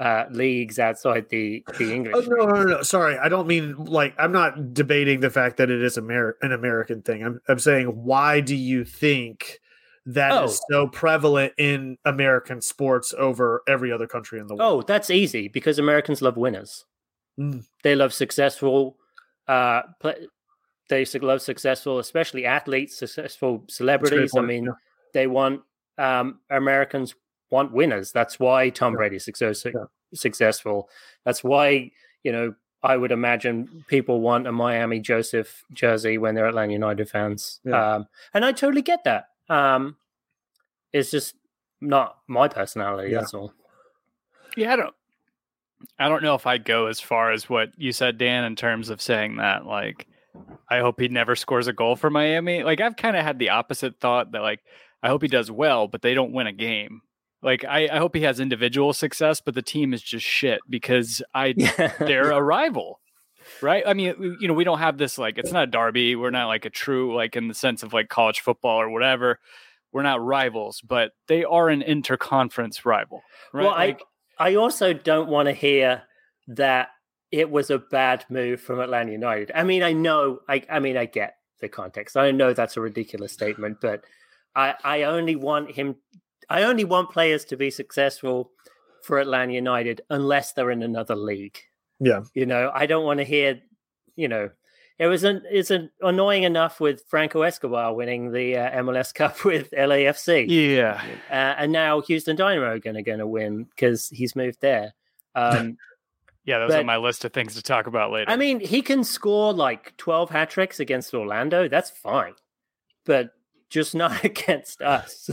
[0.00, 2.14] uh, leagues outside the the English.
[2.16, 2.82] Oh no, no, no!
[2.82, 6.52] Sorry, I don't mean like I'm not debating the fact that it is Amer- an
[6.52, 7.24] American thing.
[7.24, 9.58] I'm I'm saying why do you think
[10.06, 10.64] that is Oh.
[10.70, 14.84] so prevalent in American sports over every other country in the world?
[14.84, 16.86] Oh, that's easy because Americans love winners.
[17.38, 17.64] Mm.
[17.82, 18.96] They love successful.
[19.48, 20.28] Uh, play,
[20.88, 24.32] they love successful, especially athletes, successful celebrities.
[24.36, 24.70] I mean, yeah.
[25.18, 25.62] They want
[25.98, 27.16] um, Americans
[27.50, 28.12] want winners.
[28.12, 29.86] That's why Tom Brady's success, Yeah.
[30.14, 30.88] successful.
[31.24, 31.90] That's why
[32.22, 32.54] you know
[32.84, 37.94] I would imagine people want a Miami Josef jersey when they're Atlanta United fans, Yeah.
[37.96, 39.24] um, and I totally get that.
[39.48, 39.96] Um,
[40.92, 41.34] it's just
[41.80, 43.10] not my personality.
[43.10, 43.18] Yeah.
[43.18, 43.52] That's all.
[44.56, 44.94] Yeah, I don't.
[45.98, 48.88] I don't know if I'd go as far as what you said, Dan, in terms
[48.88, 49.66] of saying that.
[49.66, 50.06] Like,
[50.68, 52.62] I hope he never scores a goal for Miami.
[52.62, 54.60] Like, I've kind of had the opposite thought that, like,
[55.02, 57.02] I hope he does well, but they don't win a game.
[57.42, 61.22] Like, I, I hope he has individual success, but the team is just shit because
[61.34, 61.52] I
[61.98, 63.00] they're a rival,
[63.62, 63.84] right?
[63.86, 66.16] I mean, you know, we don't have this like it's not a derby.
[66.16, 69.38] We're not like a true like in the sense of like college football or whatever.
[69.92, 73.64] We're not rivals, but they are an interconference rival, right?
[73.64, 73.96] Well, I
[74.38, 76.02] I also don't want to hear
[76.48, 76.88] that
[77.30, 79.52] it was a bad move from Atlanta United.
[79.54, 82.16] I mean, I know, I I mean, I get the context.
[82.16, 84.02] I know that's a ridiculous statement, but
[84.54, 85.96] I I only want him.
[86.48, 88.50] I only want players to be successful
[89.02, 91.58] for Atlanta United unless they're in another league.
[92.00, 92.22] Yeah.
[92.34, 93.60] You know, I don't want to hear.
[94.16, 94.50] You know,
[94.98, 99.44] it was an it's an annoying enough with Franco Escobar winning the uh, MLS Cup
[99.44, 100.46] with LAFC.
[100.48, 104.60] yeah, Uh, and now Houston Dynamo are going to going to win because he's moved
[104.60, 104.94] there.
[105.34, 105.76] Um,
[106.44, 108.30] yeah, that was on my list of things to talk about later.
[108.30, 111.68] I mean, he can score like twelve hat tricks against Orlando.
[111.68, 112.34] That's fine,
[113.04, 113.30] but
[113.70, 115.30] just not against us.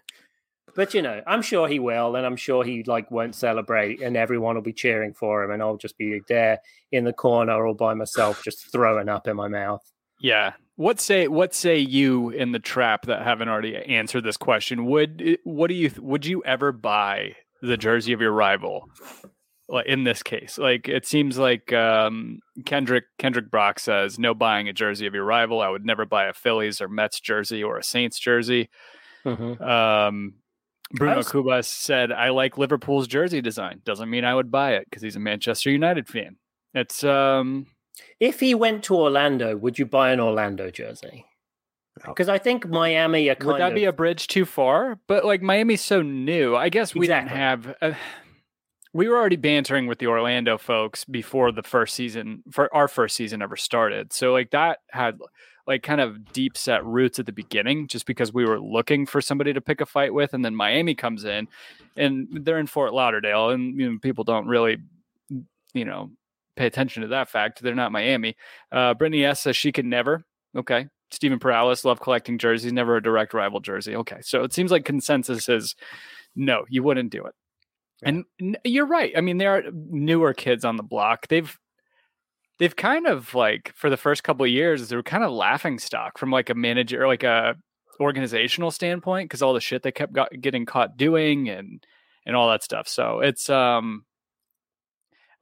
[0.74, 4.16] but you know, I'm sure he will, and I'm sure he like won't celebrate, and
[4.16, 6.60] everyone will be cheering for him, and I'll just be there
[6.92, 9.82] in the corner all by myself, just throwing up in my mouth.
[10.20, 10.52] yeah.
[10.78, 14.84] What say what say you in the trap that haven't already answered this question?
[14.84, 18.86] Would eh, what do you would you ever buy the jersey of your rival?
[19.68, 24.68] Like in this case, like it seems like um, Kendrick Kendrick Brock says, no buying
[24.68, 25.60] a jersey of your rival.
[25.60, 28.68] I would never buy a Phillies or Mets jersey or a Saints jersey.
[29.24, 30.34] Um,
[30.92, 33.80] Bruno was- Kubas said, I like Liverpool's jersey design.
[33.84, 36.36] Doesn't mean I would buy it because he's a Manchester United fan.
[36.74, 37.66] It's um
[38.20, 41.24] If he went to Orlando, would you buy an Orlando jersey?
[42.06, 45.00] Because I think Miami are kind would that of be a bridge too far?
[45.08, 46.54] But like Miami's so new.
[46.54, 47.30] I guess we Exactly.
[47.30, 47.92] didn't have uh,
[48.96, 53.14] we were already bantering with the Orlando folks before the first season for our first
[53.14, 54.10] season ever started.
[54.12, 55.18] So like that had
[55.66, 59.20] like kind of deep set roots at the beginning just because we were looking for
[59.20, 61.46] somebody to pick a fight with and then Miami comes in
[61.94, 64.78] and they're in Fort Lauderdale and you know people don't really
[65.74, 66.10] you know
[66.56, 67.62] pay attention to that fact.
[67.62, 68.34] They're not Miami.
[68.72, 70.24] Uh Brittany S says she could never.
[70.56, 70.86] Okay.
[71.10, 73.94] Stephen Perales love collecting jerseys, never a direct rival jersey.
[73.94, 74.20] Okay.
[74.22, 75.74] So it seems like consensus is
[76.34, 77.34] no, you wouldn't do it.
[78.02, 78.24] And
[78.64, 79.12] you're right.
[79.16, 81.28] I mean, there are newer kids on the block.
[81.28, 81.56] They've
[82.58, 85.78] they've kind of like for the first couple of years, they were kind of laughing
[85.78, 87.56] stock from like a manager or like a
[88.00, 91.84] organizational standpoint because all the shit they kept got, getting caught doing and
[92.26, 92.88] and all that stuff.
[92.88, 94.04] So it's um,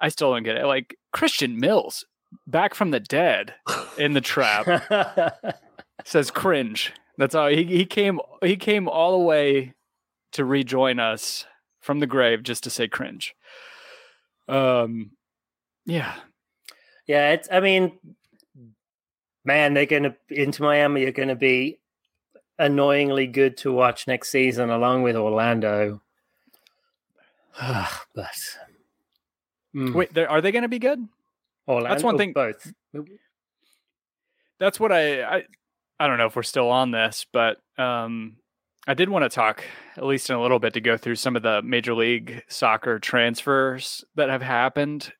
[0.00, 0.66] I still don't get it.
[0.66, 2.04] Like Christian Mills
[2.46, 3.54] back from the dead
[3.98, 4.66] in the trap
[6.04, 6.92] says cringe.
[7.18, 9.74] That's all he he came he came all the way
[10.32, 11.46] to rejoin us
[11.84, 13.34] from the grave just to say cringe.
[14.48, 15.10] Um
[15.86, 16.14] yeah.
[17.06, 17.48] Yeah, it's.
[17.52, 17.92] I mean,
[19.44, 21.04] man, they're gonna Inter Miami.
[21.04, 21.78] Are gonna be
[22.58, 26.00] annoyingly good to watch next season, along with Orlando.
[27.60, 28.34] but
[29.74, 31.00] Mm, Wait, are they going to be good?
[31.66, 32.72] Orlando, one thing- Both.
[34.60, 35.42] That's what I, I
[35.98, 38.36] I don't know if we're still on this, but um
[38.86, 39.64] I did want to talk
[39.96, 42.98] at least in a little bit to go through some of the major league soccer
[42.98, 45.12] transfers that have happened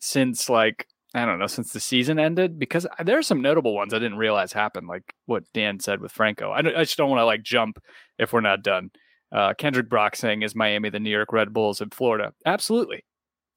[0.00, 3.92] since like I don't know, since the season ended because there are some notable ones
[3.92, 6.50] I didn't realize happened like what Dan said with Franco.
[6.50, 7.78] I, I just don't want to like jump
[8.18, 8.90] if we're not done.
[9.30, 13.04] Uh, Kendrick Brock saying, "Is Miami the New York Red Bulls of Florida?" Absolutely,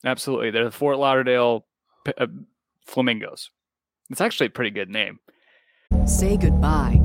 [0.06, 0.52] absolutely.
[0.52, 1.66] They're the Fort Lauderdale
[2.06, 2.28] P- uh,
[2.86, 3.52] Flamingos.
[4.10, 5.20] It's actually a pretty good name.
[6.06, 7.05] Say goodbye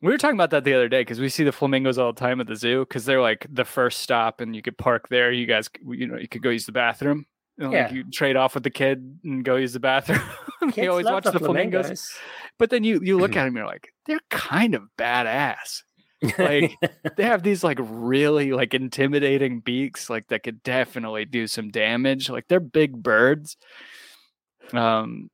[0.00, 2.20] We were talking about that the other day because we see the flamingos all the
[2.20, 5.32] time at the zoo because they're like the first stop, and you could park there.
[5.32, 7.26] You guys, you know, you could go use the bathroom.
[7.56, 7.92] You know, like Yeah.
[7.92, 10.20] you trade off with the kid and go use the bathroom.
[10.76, 12.12] they always love watch the flamingos.
[12.58, 15.82] But then you you look at them, you're like, they're kind of badass.
[16.36, 16.74] Like
[17.16, 22.28] they have these like really like intimidating beaks, like that could definitely do some damage.
[22.28, 23.56] Like they're big birds.
[24.72, 25.30] Um.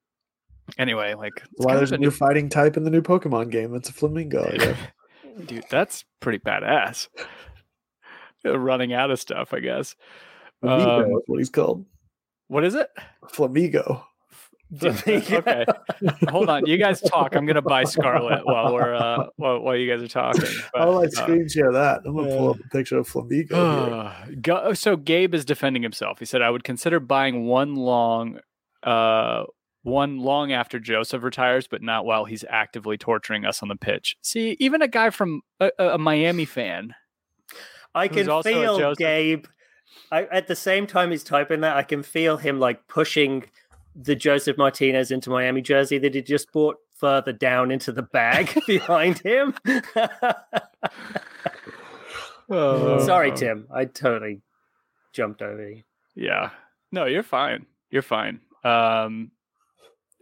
[0.79, 3.75] Anyway, like Why kind there's a new fighting type in the new Pokemon game?
[3.75, 4.51] It's a flamingo.
[4.57, 4.77] Guess.
[5.47, 7.09] dude, that's pretty badass.
[8.47, 9.97] Uh, Running out of stuff, I guess.
[10.63, 11.87] Um, is what he's called.
[12.49, 12.91] what is it?
[13.33, 14.03] Flamigo.
[14.83, 15.65] okay,
[16.29, 16.67] hold on.
[16.67, 17.37] You guys talk.
[17.37, 20.51] I'm gonna buy Scarlet while we're uh, while, while you guys are talking.
[20.73, 22.01] But, I'll like uh, screen share that.
[22.05, 23.51] I'm gonna pull up a picture of Flamigo.
[23.51, 23.95] here.
[23.95, 26.19] Uh, Go, so Gabe is defending himself.
[26.19, 28.41] He said, "I would consider buying one long,
[28.83, 29.45] uh,
[29.85, 34.17] one long after Josef retires, but not while he's actively torturing us on the pitch."
[34.23, 36.95] See, even a guy from a, a Miami fan.
[37.95, 38.95] I can feel.
[38.97, 39.47] Gabe.
[40.11, 43.45] I, at the same time he's typing that, I can feel him like pushing
[43.95, 48.53] the Josef Martinez Inter Miami jersey that he just bought further down into the bag
[48.67, 49.55] behind him.
[52.49, 53.67] Sorry, Uh, Tim.
[53.73, 54.43] I totally
[55.13, 55.83] jumped over you.
[56.15, 56.51] Yeah.
[56.93, 57.67] No, you're fine.
[57.91, 58.41] You're fine.
[58.65, 59.31] Um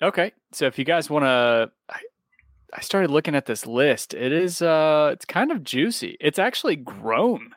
[0.03, 0.33] okay.
[0.53, 2.01] So if you guys want to I,
[2.75, 4.15] I started looking at this list.
[4.15, 6.17] It is uh it's kind of juicy.
[6.21, 7.51] It's actually grown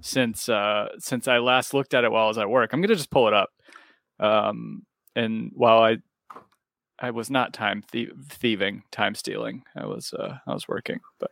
[0.00, 2.72] since uh since I last looked at it while I was at work.
[2.72, 3.50] I'm going to just pull it up.
[4.20, 4.84] Um
[5.16, 5.98] and while I
[6.98, 9.62] I was not time thie- thieving, time stealing.
[9.76, 11.30] I was uh I was working, but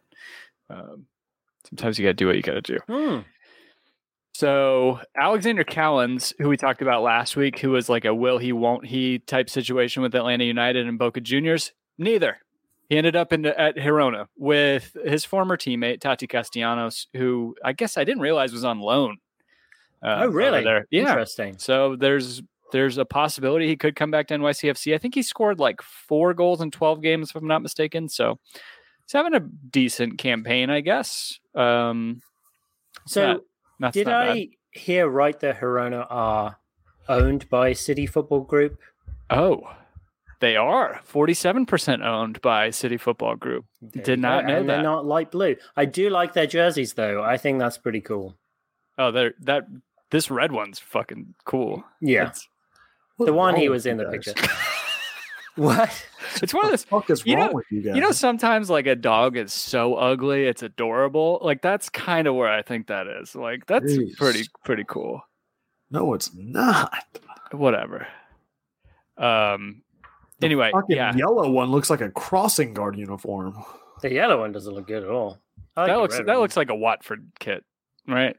[0.71, 1.07] um
[1.69, 2.79] sometimes you got to do what you got to do.
[2.89, 3.21] Hmm.
[4.37, 8.53] So Alexander Callens, who we talked about last week, who was like a will he
[8.53, 12.37] won't he type situation with Atlanta United and Boca Juniors, neither.
[12.91, 17.97] He ended up in at Girona with his former teammate Taty Castellanos, who I guess
[17.97, 19.17] I didn't realize was on loan.
[20.03, 20.63] uh, oh, really?
[20.63, 20.87] There.
[20.91, 21.09] Yeah.
[21.09, 21.57] Interesting.
[21.57, 24.95] So there's there's a possibility he could come back to NYCFC.
[24.95, 28.11] I think he scored like four goals in 12 games, if I'm not mistaken.
[28.11, 28.39] So
[29.07, 31.41] he's having a decent campaign, I guess.
[31.55, 32.21] Um,
[33.07, 33.41] So, not-
[33.79, 34.37] that's did not bad.
[34.37, 36.57] I hear right that Hirona are
[37.09, 38.79] owned by City Football Group?
[39.31, 39.63] Oh,
[40.41, 43.65] they are 47% owned by City Football Group.
[43.81, 44.75] There Did not go, know and that.
[44.75, 45.57] They're not light blue.
[45.77, 47.23] I do like their jerseys, though.
[47.23, 48.37] I think that's pretty cool.
[48.99, 49.67] Oh, they're that
[50.11, 51.85] this red one's fucking cool.
[52.01, 52.49] Yeah, It's,
[53.19, 54.25] the one he was in the guys?
[54.33, 54.35] picture.
[55.57, 56.07] what?
[56.43, 57.95] it's one of those What the fuck is You wrong know- with you guys?
[57.97, 61.39] you know sometimes like a dog is so ugly it's adorable.
[61.43, 63.35] Like that's kind of where I think that is.
[63.35, 64.17] Like that's Jeez.
[64.17, 65.23] pretty pretty cool.
[65.91, 66.93] no, it's not.
[67.53, 68.07] Whatever.
[69.19, 69.83] Um
[70.41, 71.15] The anyway, fucking yeah.
[71.17, 73.55] yellow one looks like a crossing guard uniform.
[74.03, 75.39] The yellow one doesn't look good at all.
[75.77, 76.39] Like that looks that one.
[76.39, 77.65] looks like a Watford kit,
[78.07, 78.37] right?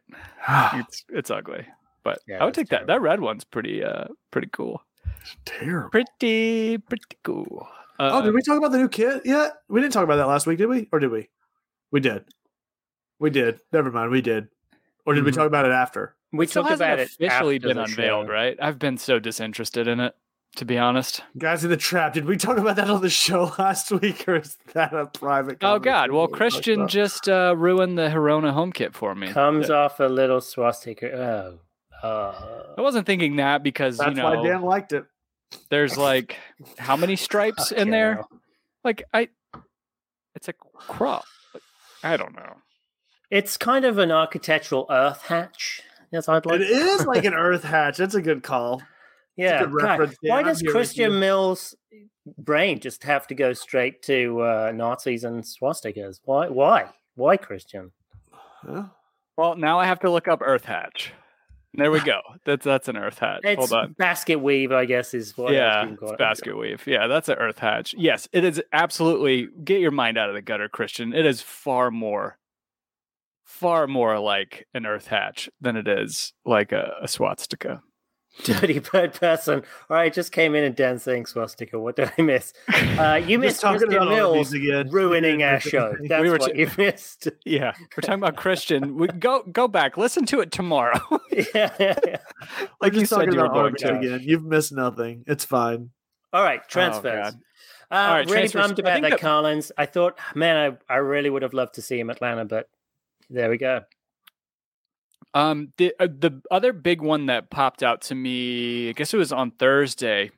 [0.75, 1.65] It's it's ugly.
[2.03, 2.87] But Yeah, I would that's take that.
[2.87, 4.81] That red one's pretty uh pretty cool.
[5.45, 5.89] Terrible.
[5.89, 7.67] Pretty pretty cool.
[7.99, 9.53] Uh, oh, did we talk about the new kit yet?
[9.69, 10.87] We didn't talk about that last week, did we?
[10.91, 11.29] Or did we?
[11.91, 12.25] We did.
[13.19, 13.59] We did.
[13.73, 14.49] Never mind, we did.
[15.05, 15.35] Or did we Mhm.
[15.35, 16.15] talk about it after?
[16.33, 18.31] we still talked hasn't about it officially after been unveiled, show.
[18.33, 18.57] right?
[18.61, 20.13] I've been so disinterested in it,
[20.57, 21.23] to be honest.
[21.37, 24.35] Guys in the trap, did we talk about that on the show last week, or
[24.35, 25.57] is that a private?
[25.63, 26.11] Oh God!
[26.11, 29.29] Well, we Christian just uh, ruined the Hirona home kit for me.
[29.29, 29.75] Comes Yeah.
[29.77, 31.11] off a little swastika.
[31.13, 31.59] Oh,
[32.03, 32.33] uh,
[32.77, 35.05] I wasn't thinking that because That's you why know Dan liked it.
[35.69, 36.37] there's like
[36.77, 38.15] how many stripes in there?
[38.15, 38.29] hell.
[38.83, 39.29] Like I,
[40.35, 41.25] it's a crop.
[42.03, 42.57] I don't know.
[43.29, 45.81] It's kind of an architectural earth hatch.
[46.11, 46.61] Yes, I'd like.
[46.61, 47.97] It is like an earth hatch.
[47.97, 48.81] That's a good call.
[49.35, 49.65] Yeah.
[49.65, 50.15] good God.
[50.21, 51.19] Why does Christian.
[51.19, 51.75] Mill's
[52.37, 56.19] brain just have to go straight to uh, Nazis and swastikas?
[56.23, 56.47] Why?
[56.47, 56.89] Why?
[57.15, 57.91] Why Christian?
[58.31, 58.85] Huh?
[59.37, 61.13] Well, now I have to look up Earth Hatch.
[61.77, 62.21] There we go.
[62.43, 63.41] That's that's an Earth Hatch.
[63.43, 63.93] It's Hold on.
[63.93, 65.53] basket weave, I guess, is what.
[65.53, 66.17] yeah, it's it.
[66.17, 66.85] basket weave.
[66.87, 67.93] Yeah, that's an Earth Hatch.
[67.95, 69.47] Yes, it is absolutely.
[69.63, 71.13] Get your mind out of the gutter, Christian.
[71.13, 72.39] It is far more,
[73.45, 77.81] far more like an earth hatch than it is like a, a swastika.
[78.43, 79.63] Dirty bird person.
[79.89, 81.79] All right, just came in and Dan saying swastika.
[81.79, 82.53] What did I miss?
[82.97, 84.89] Uh, you missed talking about Mills again.
[84.91, 85.93] ruining our show.
[86.07, 87.27] That's We were what ch- you missed.
[87.45, 88.95] Yeah, we're talking about Christian.
[88.97, 90.99] We go go back, listen to it tomorrow.
[91.31, 92.17] yeah, yeah, yeah.
[92.81, 93.97] like you said, you were going to.
[93.99, 94.21] Again.
[94.23, 95.23] You've missed nothing.
[95.27, 95.91] It's fine.
[96.33, 97.31] All right, Oh, transfers.
[97.33, 97.33] God.
[97.91, 98.61] uh, All right, really transfers.
[98.61, 99.71] bummed about that, that- Callens.
[99.77, 102.67] I thought, man, I, I really would have loved to see him at Atlanta, but
[103.29, 103.81] there we go.
[105.37, 109.17] Um, the uh, the other big one that popped out to me, I guess it
[109.17, 110.31] was on Thursday,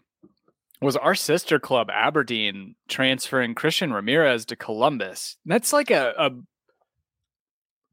[0.81, 5.37] was our sister club Aberdeen transferring Christian Ramirez to Columbus.
[5.45, 6.31] That's like a, a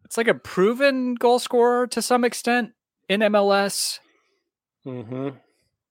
[0.04, 2.72] it's like a proven goal scorer to some extent
[3.09, 4.00] in MLS.
[4.84, 5.28] Mm-hmm.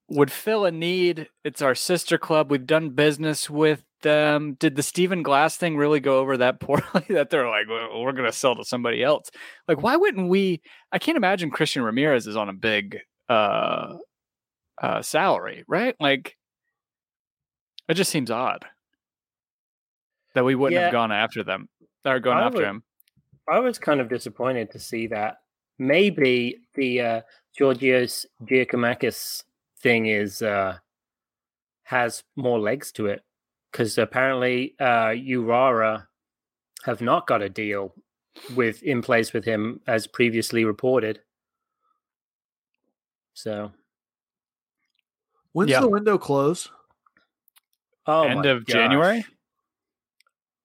[0.10, 1.30] Would fill a need.
[1.46, 2.52] It's our sister club.
[2.52, 4.54] We've done business with them.
[4.60, 8.14] Did the Stephen Glass thing really go over that poorly that they're like, well, we're
[8.14, 9.30] going to sell to somebody else?
[9.68, 10.62] Like, why wouldn't we?
[10.94, 13.96] I can't imagine Christian Ramirez is on a big uh,
[14.82, 15.96] uh, salary, right?
[16.00, 16.38] Like,
[17.90, 18.66] it just seems odd
[20.34, 20.86] that we wouldn't Yeah.
[20.86, 21.68] have gone after them
[22.06, 22.84] or gone I after would- him.
[23.48, 25.38] I was kind of disappointed to see that.
[25.78, 27.22] Maybe the uh,
[27.58, 29.44] Georgios Giakoumakis
[29.82, 30.78] thing is uh,
[31.84, 33.22] has more legs to it
[33.76, 36.08] because apparently uh, Urawa
[36.86, 37.94] have not got a deal
[38.56, 41.20] with in place with him as previously reported.
[43.34, 43.74] So,
[45.52, 45.82] When's Yeah.
[45.82, 46.70] the window close?
[48.08, 48.74] oh End of gosh.
[48.74, 49.26] January?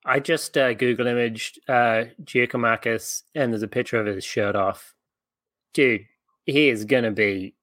[0.04, 4.94] I just uh, Google imaged uh, Giakoumakis, and there's a picture of his shirt off.
[5.74, 6.06] Dude,
[6.46, 7.56] he is gonna be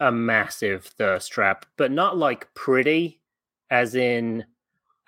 [0.00, 3.22] a massive thirst trap, but not like pretty,
[3.70, 4.44] as in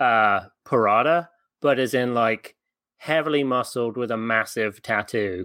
[0.01, 1.29] uh, Parada,
[1.61, 2.57] but as in like
[2.97, 5.45] heavily muscled with a massive tattoo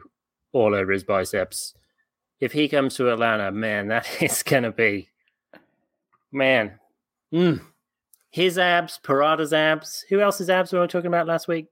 [0.54, 1.74] all over his biceps.
[2.40, 5.10] If he comes to Atlanta, man, that is gonna be
[6.32, 6.80] man.
[7.34, 7.62] Mm.
[8.32, 10.06] His abs, Parada's abs.
[10.10, 11.68] Who else's abs were we talking about last week?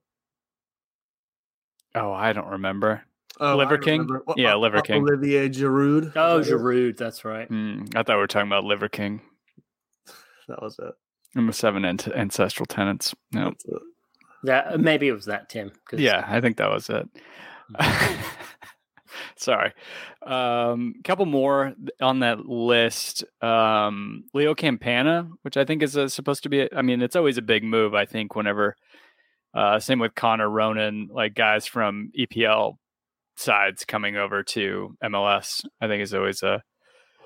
[1.95, 3.03] Oh, I don't remember.
[3.39, 4.01] Oh, Liver King?
[4.01, 4.21] remember.
[4.25, 5.03] What- Yeah, uh, Liver King.
[5.03, 6.13] Olivier Giroud.
[6.15, 6.49] Oh, Is?
[6.49, 7.47] Giroud, that's right.
[7.47, 9.21] Hmm, I thought we were talking about Liver King
[10.47, 10.93] That was it.
[11.35, 13.13] And the seven ant- ancestral tenants.
[13.31, 13.53] No.
[14.43, 15.71] That maybe it was that Tim.
[15.93, 17.07] Yeah, I think that was it.
[19.35, 19.73] Sorry.
[20.25, 23.23] Um, couple more on that list.
[23.41, 27.15] Um, Leo Campana, which I think is a, supposed to be, a- I mean, it's
[27.15, 28.75] always a big move, I think, whenever,
[29.53, 32.77] uh, same with Connor Ronan, like guys from EPL
[33.35, 36.61] sides coming over to MLS, I think is always a,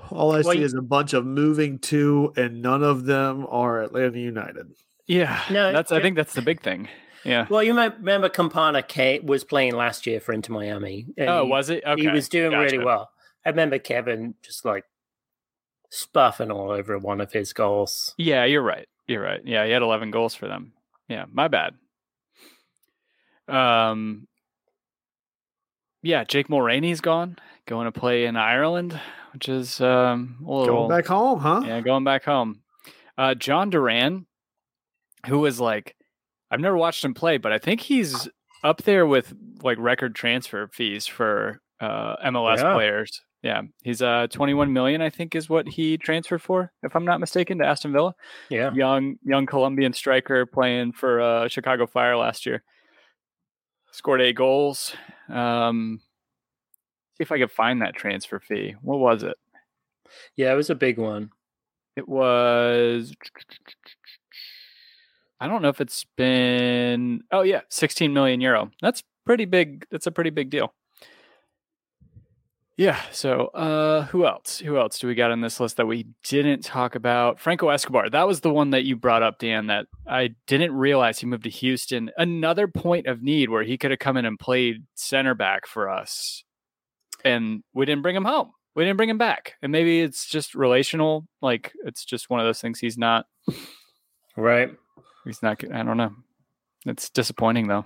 [0.10, 3.82] All I Well, see is a bunch of moving to, and none of them are
[3.82, 4.74] Atlanta United.
[5.08, 6.88] yeah, No, that's, I think that's the big thing.
[7.24, 7.46] Yeah.
[7.50, 11.06] Well, you might remember Campana K was playing last year for Inter Miami.
[11.20, 11.84] Oh, he- was it?
[11.86, 12.02] Okay.
[12.02, 13.12] He was doing really well.
[13.46, 14.86] I remember Kevin just like
[15.94, 18.14] spuffing all over one of his goals.
[18.18, 18.88] Yeah, you're right.
[19.08, 19.42] You're right.
[19.46, 20.74] Yeah, he had 11 goals for them.
[21.08, 21.74] Yeah, my bad.
[23.48, 24.28] Um,
[26.02, 27.38] yeah, Jake Mulroney's gone,
[27.68, 29.00] going to play in Ireland,
[29.34, 31.62] which is um a little Going back home, huh?
[31.66, 32.62] yeah, going back home.
[33.18, 34.26] Uh, Jhon Duran,
[35.28, 35.96] who was like,
[36.50, 38.28] I've never watched him play, but I think he's
[38.64, 39.34] up there with
[39.64, 42.74] like record transfer fees for uh, MLS Yeah.
[42.74, 43.22] players.
[43.44, 47.20] Yeah, he's uh 21 million, I think, is what he transferred for, if I'm not
[47.20, 48.14] mistaken, to Aston Villa.
[48.50, 48.72] Yeah.
[48.74, 52.64] Young, young Colombian striker playing for uh, Chicago Fire last year.
[53.92, 54.96] Scored eight goals.
[55.28, 56.02] Um,
[57.22, 58.76] if I could find that transfer fee.
[58.82, 59.38] What was it?
[60.36, 61.30] Yeah, it was a big one.
[61.96, 63.14] It was.
[65.40, 67.22] I don't know if it's been.
[67.32, 68.72] Oh yeah, 16 million euro.
[68.82, 69.86] That's pretty big.
[69.92, 70.74] That's a pretty big deal.
[72.78, 73.00] Yeah.
[73.12, 74.58] So, uh, who else?
[74.60, 77.40] Who else do we got on this list that we didn't talk about?
[77.40, 78.10] Franco Escobar.
[78.10, 79.68] That was the one that you brought up, Dan.
[79.68, 82.10] That I didn't realize he moved to Houston.
[82.18, 85.90] Another point of need where he could have come in and played center back for
[85.90, 86.44] us,
[87.26, 88.52] and we didn't bring him home.
[88.76, 89.56] We didn't bring him back.
[89.62, 91.28] And maybe it's just relational.
[91.42, 92.80] Like it's just one of those things.
[92.80, 93.26] He's not.
[94.38, 94.72] Right.
[95.26, 95.62] He's not.
[95.74, 96.14] I don't know.
[96.86, 97.86] It's disappointing though.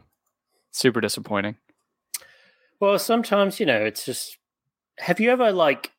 [0.71, 1.55] Super disappointing.
[2.79, 4.37] Well, sometimes, you know, it's just
[4.99, 5.91] have you ever like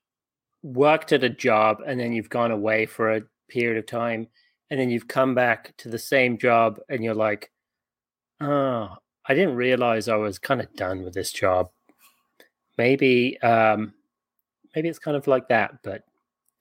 [0.63, 4.29] worked at a job and then you've gone away for a period of time
[4.71, 7.51] and then you've come back to the same job and you're like,
[8.41, 8.97] oh,
[9.29, 11.71] I didn't realize I was kind of done with this job.
[12.79, 13.95] Maybe, um,
[14.75, 16.03] maybe it's kind of like that, but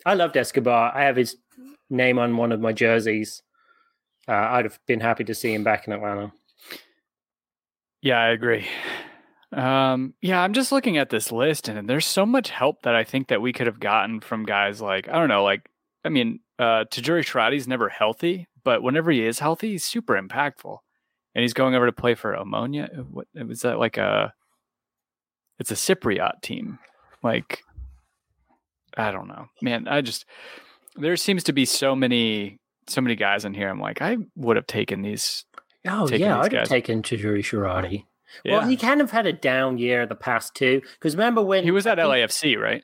[0.06, 0.96] I loved Escobar.
[0.96, 1.38] I have his
[1.90, 3.42] name on one of my jerseys.
[4.28, 6.32] Uh, I'd have been happy to see him back in Atlanta.
[8.02, 8.68] Yeah, I agree.
[9.52, 13.04] Um, yeah, I'm just looking at this list, and there's so much help that I
[13.04, 15.70] think that we could have gotten from guys like I don't know, like
[16.04, 20.78] I mean, uh, Tajouri Shradi's never healthy, but whenever he is healthy, he's super impactful,
[21.34, 23.06] and he's going over to play for Omonia.
[23.10, 24.34] What was that like a?
[25.60, 26.80] It's a Cypriot team,
[27.24, 27.62] like
[28.98, 29.88] I don't know, man.
[29.88, 30.26] I just
[30.96, 33.70] there seems to be so many so many guys in here.
[33.70, 35.46] I'm like, I would have taken these.
[35.88, 38.06] Oh taking yeah, I'd have taken Tajouri Sharadi.
[38.44, 38.60] Yeah.
[38.60, 40.82] Well, he kind of had a down year the past two.
[40.94, 42.84] Because remember when he was I at think- LAFC, right?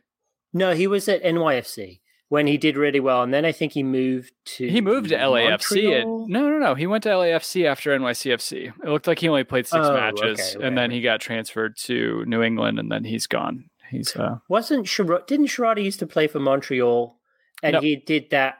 [0.53, 2.00] No, he was at NYFC
[2.31, 4.65] when he did really well, and then I think he moved to.
[4.69, 5.99] He moved to LAFC.
[5.99, 6.75] At, no, no, no.
[6.75, 8.67] He went to LAFC after NYCFC.
[8.67, 10.65] It looked like he only played six Oh, matches, okay, okay.
[10.65, 13.65] and then he got transferred to New England, and then he's gone.
[13.89, 17.19] He's uh, Wasn't Shira- didn't Sharadi used to play for Montreal,
[17.61, 17.81] and No.
[17.81, 18.59] he did that?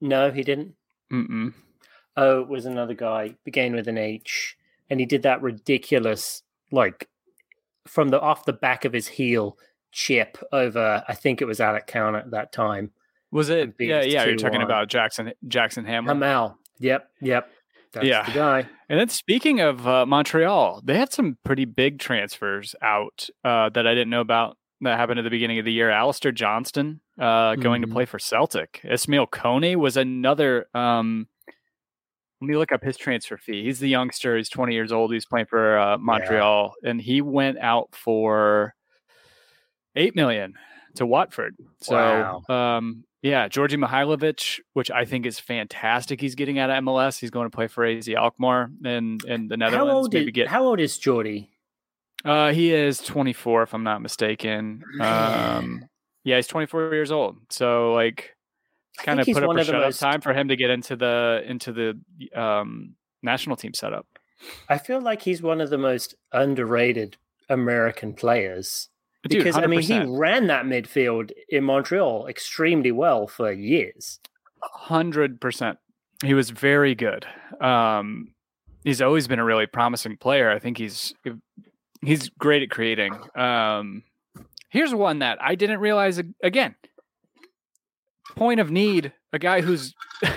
[0.00, 0.74] No, he didn't.
[1.12, 1.54] mm-mm.
[2.16, 4.56] Oh, it was another guy began with an H,
[4.90, 6.42] and he did that ridiculous
[6.72, 7.08] like
[7.86, 9.56] from the off the back of his heel
[9.92, 11.04] chip over.
[11.06, 12.90] I think it was Alec Count at that time.
[13.34, 13.74] Was it?
[13.78, 14.24] Yeah, yeah.
[14.24, 14.64] You're talking 2-1.
[14.64, 16.08] about Jackson Jackson Hammer.
[16.08, 16.58] Hamel.
[16.78, 17.50] Yep, yep.
[17.92, 18.24] That's Yeah.
[18.24, 18.68] the guy.
[18.88, 23.86] And then speaking of uh, Montreal, they had some pretty big transfers out uh, that
[23.86, 25.90] I didn't know about that happened at the beginning of the year.
[25.90, 27.86] Alistair Johnston uh, going Mhm.
[27.86, 28.80] to play for Celtic.
[28.84, 30.66] Ismail Kone was another.
[30.74, 31.28] Um,
[32.40, 33.62] let me look up his transfer fee.
[33.64, 34.36] He's the youngster.
[34.36, 35.12] He's 20 years old.
[35.12, 38.74] He's playing for uh, Montreal, and he went out for
[39.96, 40.54] eight million
[40.96, 41.56] to Watford.
[41.82, 41.94] So,
[42.48, 42.76] Wow.
[42.78, 46.20] um, yeah, Djordje Mihailovic, which I think is fantastic.
[46.20, 47.18] He's getting out of MLS.
[47.18, 49.94] He's going to play for AZ Alkmaar in in the How Netherlands.
[49.94, 50.48] old Maybe is get.
[50.48, 51.50] How old is Geordie?
[52.24, 54.82] Uh, he is 24, if I'm not mistaken.
[55.00, 55.84] Um,
[56.24, 57.36] yeah, he's 24 years old.
[57.50, 58.34] So like,
[58.98, 61.72] kind of put up a shut most- time for him to get into the into
[61.72, 61.98] the
[62.38, 64.06] um national team setup.
[64.68, 67.16] I feel like he's one of the most underrated
[67.48, 68.88] American players
[69.28, 74.20] Dude, because I mean he ran that midfield in Montreal extremely well for years.
[74.62, 75.78] hundred percent.
[76.22, 77.26] He was very good.
[77.60, 78.34] Um,
[78.84, 80.50] he's always been a really promising player.
[80.50, 81.14] I think he's
[82.02, 83.14] he's great at creating.
[83.34, 84.02] Um,
[84.68, 86.74] here's one that I didn't realize again.
[88.36, 89.94] Point of need: a guy who's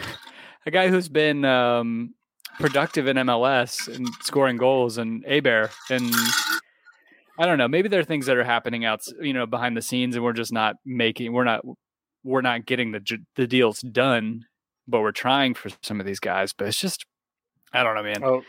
[0.66, 2.14] a guy who's been um,
[2.58, 6.14] productive in MLS and scoring goals and Abear and.
[7.38, 7.68] I don't know.
[7.68, 10.34] Maybe there are things that are happening out, you know, behind the scenes, and we're
[10.34, 11.34] just not making.
[11.34, 11.62] We're not.
[12.24, 13.02] We're not getting the
[13.36, 14.46] the deals done
[14.88, 16.54] but we're trying for some of these guys.
[16.54, 17.06] But it's just,
[17.74, 18.24] I don't know, man.
[18.24, 18.44] Oh,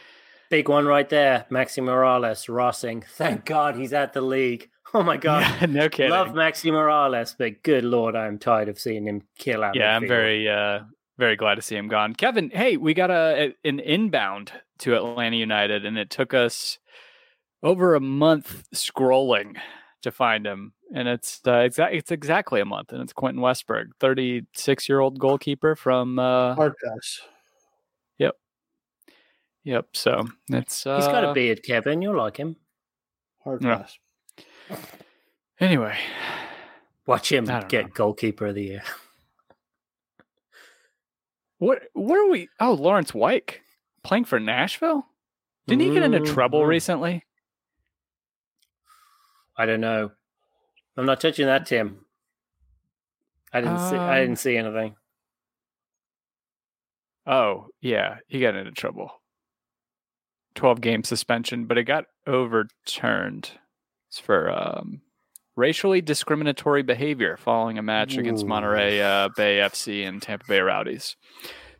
[0.50, 3.04] big one right there, Maxi Morales, Rossing.
[3.04, 4.68] Thank God he's at the league.
[4.94, 5.42] Oh my God.
[5.60, 6.12] Yeah, no kidding.
[6.12, 9.74] Love Maxi Morales, but good lord, I'm tired of seeing him kill out.
[9.74, 10.80] yeah, I'm very, uh,
[11.18, 12.14] very glad to see him gone.
[12.14, 16.78] Kevin, hey, we got a- an inbound to Atlanta United, and it took us
[17.62, 19.56] over a month scrolling
[20.02, 20.72] to find him.
[20.94, 25.18] And it's uh, exa- it's exactly a month, and it's Quentin Westberg, 36 year old
[25.18, 26.18] goalkeeper from.
[26.18, 27.20] Uh, Hard pass.
[29.64, 29.86] yep.
[29.92, 32.00] So it's uh, He's got a beard, Kevin.
[32.00, 32.56] You'll like him.
[33.44, 33.84] Hard Yeah.
[35.60, 35.98] Anyway,
[37.06, 37.90] Watch him get know.
[37.92, 38.82] goalkeeper of the year.
[41.58, 42.48] what where are we?
[42.60, 43.60] Oh, Lawrence Wyke
[44.04, 45.04] playing for Nashville.
[45.66, 46.68] Didn't he get into trouble Mhm.
[46.68, 47.24] recently?
[49.58, 50.12] I don't know.
[50.96, 52.04] I'm not touching that, Tim.
[53.52, 53.96] I didn't see.
[53.96, 54.94] I Um, didn't see anything.
[57.26, 59.10] Oh, yeah, he got into trouble.
[60.54, 63.50] 12 game suspension, but it got overturned
[64.08, 65.02] It's for um,
[65.56, 71.16] racially discriminatory behavior following a match against Monterey uh, Bay FC and Tampa Bay Rowdies.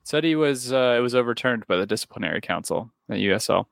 [0.05, 3.66] Said he was uh, it was overturned by the disciplinary council at USL.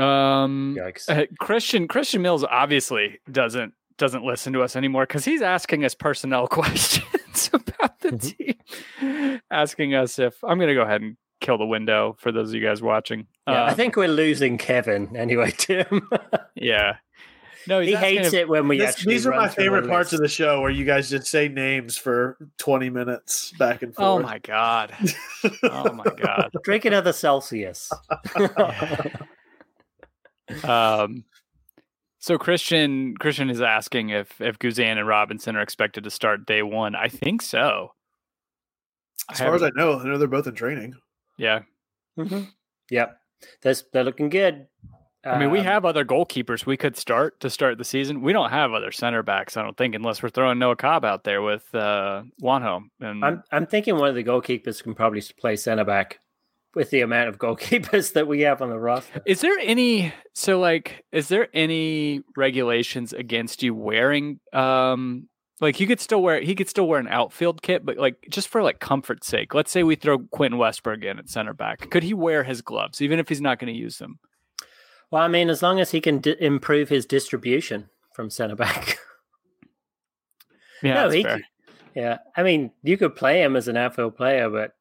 [0.00, 1.08] But um, Yikes!
[1.08, 5.94] uh, Christian Christian Mills obviously doesn't doesn't listen to us anymore because he's asking us
[5.94, 11.58] personnel questions about the team, asking us if I'm going to go ahead and kill
[11.58, 13.26] the window for those of you guys watching.
[13.46, 16.08] Yeah, I Um, think we're losing Kevin anyway, Tim.
[16.54, 16.96] yeah.
[17.66, 19.14] No, he hates it when we This- actually.
[19.14, 22.38] these are my favorite parts of the show where you guys just say names for
[22.58, 24.06] 20 minutes back and forth.
[24.06, 24.94] Oh my god!
[25.62, 26.50] Oh my god!
[26.64, 27.90] Drink another Celsius.
[30.64, 31.24] Um,
[32.18, 36.62] so Christian Christian is asking if if Guzan and Robinson are expected to start day
[36.62, 36.94] one.
[36.94, 37.92] I think so.
[39.30, 40.94] As far as I know, I know they're both in training.
[41.38, 41.60] yeah.
[42.18, 42.48] Mhm.
[42.90, 43.16] Yep,
[43.62, 44.66] that's they're looking good.
[45.24, 48.22] I mean, we Um, have other goalkeepers we could start to start the season.
[48.22, 51.24] We don't have other center backs, I don't think, unless we're throwing Noah Cobb out
[51.24, 52.84] there with uh, Wanho.
[53.00, 56.20] And I'm I'm thinking one of the goalkeepers can probably play centre back.
[56.74, 59.20] With the amount of goalkeepers that we have on the roster.
[59.26, 65.28] Is there any so like is there any regulations against you wearing um
[65.60, 68.48] like you could still wear he could still wear an outfield kit, but like just
[68.48, 71.90] for like comfort's sake, let's say we throw Quentin Westberg in at center back.
[71.90, 74.18] Could he wear his gloves even if he's not going to use them?
[75.10, 78.98] Well, I mean, as long as he can d- improve his distribution from centre back.
[80.82, 81.38] Yeah, No, he fair.
[81.38, 81.44] c-
[81.94, 84.72] yeah, I mean, you could play him as an outfield player, but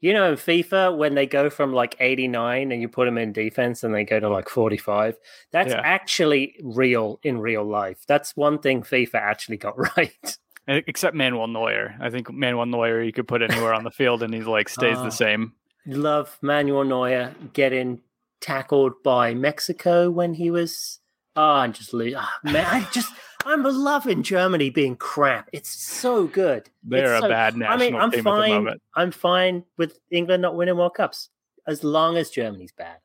[0.00, 3.32] you know, in FIFA, when they go from like 89 and you put them in
[3.32, 5.16] defense and they go to like 45,
[5.50, 5.80] that's Yeah.
[5.84, 8.04] actually real in real life.
[8.06, 10.38] That's one thing FIFA actually got right.
[10.68, 11.94] Except Manuel Neuer.
[12.00, 14.98] I think Manuel Neuer you could put anywhere on the field and he like stays
[14.98, 15.04] Ah.
[15.04, 15.52] the same.
[15.86, 18.02] Love Manuel Neuer getting
[18.40, 21.00] tackled by Mexico when he was.
[21.34, 22.14] Oh, I'm just lose.
[22.16, 23.10] Oh, man, I just.
[23.46, 25.48] I'm loving Germany being crap.
[25.52, 26.68] It's so good.
[26.82, 28.50] They're It's a so- bad I national mean, I'm team at the fine.
[28.50, 28.82] moment.
[28.94, 31.30] I'm fine with England not winning World Cups
[31.66, 32.98] as long as Germany's bad,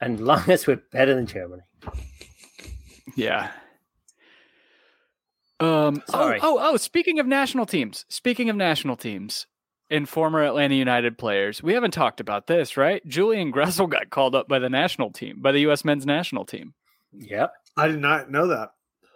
[0.00, 1.62] and long as we're better than Germany.
[3.16, 3.50] Yeah.
[5.60, 6.02] Um.
[6.08, 6.40] Sorry.
[6.42, 6.76] Oh, oh, oh.
[6.76, 8.04] Speaking of national teams.
[8.08, 9.46] Speaking of national teams,
[9.90, 13.06] and former Atlanta United players, we haven't talked about this, right?
[13.06, 15.84] Julian Gressel got called up by the national team, by the U.S.
[15.84, 16.74] men's national team.
[17.12, 17.52] Yep.
[17.76, 18.72] I did not know that.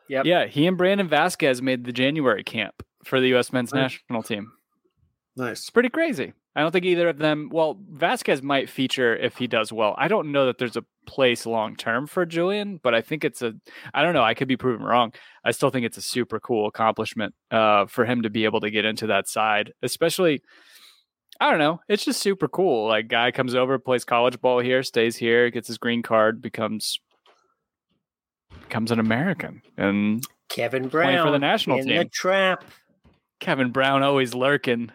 [0.09, 0.25] Yep.
[0.27, 3.53] Yeah, he and Brandon Vazquez made the January camp for the U.S.
[3.53, 3.93] men's Nice.
[4.09, 4.53] national team.
[5.37, 5.59] Nice.
[5.61, 6.33] It's pretty crazy.
[6.55, 7.51] I don't think either of them.
[7.53, 9.95] Well, Vazquez might feature if he does well.
[9.99, 13.43] I don't know that there's a place long term for Julian, but I think it's
[13.43, 13.53] a.
[13.93, 14.23] I don't know.
[14.23, 15.13] I could be proven wrong.
[15.45, 18.71] I still think it's a super cool accomplishment uh, for him to be able to
[18.71, 20.41] get into that side, especially.
[21.39, 21.81] I don't know.
[21.87, 22.89] It's just super cool.
[22.89, 26.99] Like guy comes over, plays college ball here, stays here, gets his green card, becomes
[28.63, 32.65] becomes an American, and Kevin Playing Brown for the national in the trap,
[33.41, 34.91] Kevin Brown always lurking.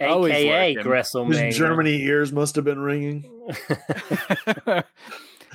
[0.00, 0.90] Always aka lurking.
[0.90, 1.46] Gresselmania.
[1.46, 3.24] His Germany ears must have been ringing.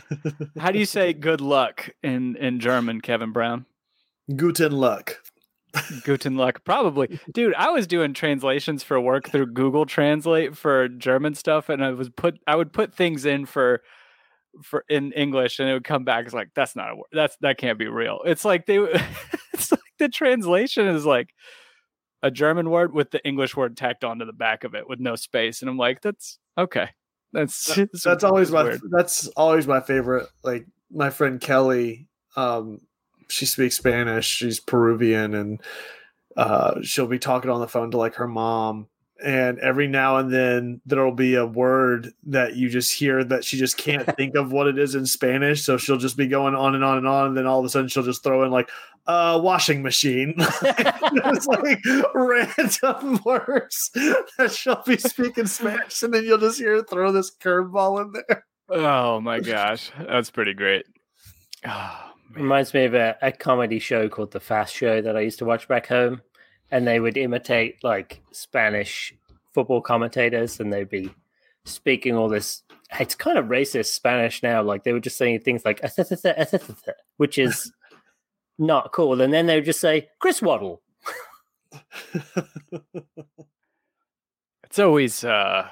[0.58, 3.66] How do you say good luck in in German, Kevin Brown?
[4.36, 5.18] Guten Luck.
[6.04, 7.20] Guten Luck, probably.
[7.34, 11.92] Dude, I was doing translations for work through Google Translate for German stuff, and I
[11.92, 13.82] was put I would put things in for
[14.64, 17.06] for in English, and it would come back as like that's not a word.
[17.12, 18.22] That's that can't be real.
[18.26, 18.78] It's like they
[19.54, 21.30] it's like the translation is like
[22.24, 25.16] a German word with the English word tacked onto the back of it with no
[25.16, 26.90] space, and I'm like, that's okay.
[27.34, 28.82] That's That's always my weird.
[28.90, 30.28] that's always my favorite.
[30.44, 32.82] Like my friend Kelly, um,
[33.28, 34.26] she speaks Spanish.
[34.26, 35.62] She's Peruvian, and
[36.36, 38.88] uh, she'll be talking on the phone to like her mom.
[39.24, 43.58] And every now and then there'll be a word that you just hear that she
[43.58, 45.64] just can't think of what it is in Spanish.
[45.64, 47.70] So she'll just be going on and on and on, and then all of a
[47.70, 48.70] sudden she'll just throw in like
[49.08, 50.36] uh washing machine.
[50.38, 53.90] it's like random words
[54.38, 58.14] that she'll be speaking Spanish, and then you'll just hear her throw this curveball in
[58.14, 58.46] there.
[58.70, 60.86] Oh my gosh, that's pretty great.
[61.66, 62.08] Oh.
[62.34, 65.46] Reminds me of a, a comedy show called The Fast Show that I used to
[65.46, 66.22] watch back home.
[66.72, 69.14] And they would imitate like Spanish
[69.54, 71.10] football commentators and they'd be
[71.66, 72.64] speaking all this.
[73.00, 74.62] It's kind of racist Spanish now.
[74.62, 75.82] Like they were just saying things like,
[77.18, 77.72] which is
[78.58, 79.22] not cool.
[79.22, 80.82] And then they would just say, Chris Waddle.
[84.78, 85.70] It's always uh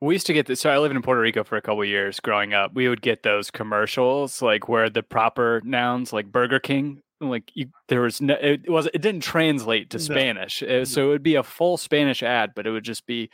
[0.00, 2.20] we used to get this so I lived in Puerto Rico for a couple years
[2.20, 2.74] growing up.
[2.74, 7.66] We would get those commercials like where the proper nouns like Burger King like you
[7.88, 10.02] there was no it was it didn't translate to No.
[10.04, 10.62] Spanish.
[10.62, 13.30] Uh, So it would be a full Spanish ad but it would just be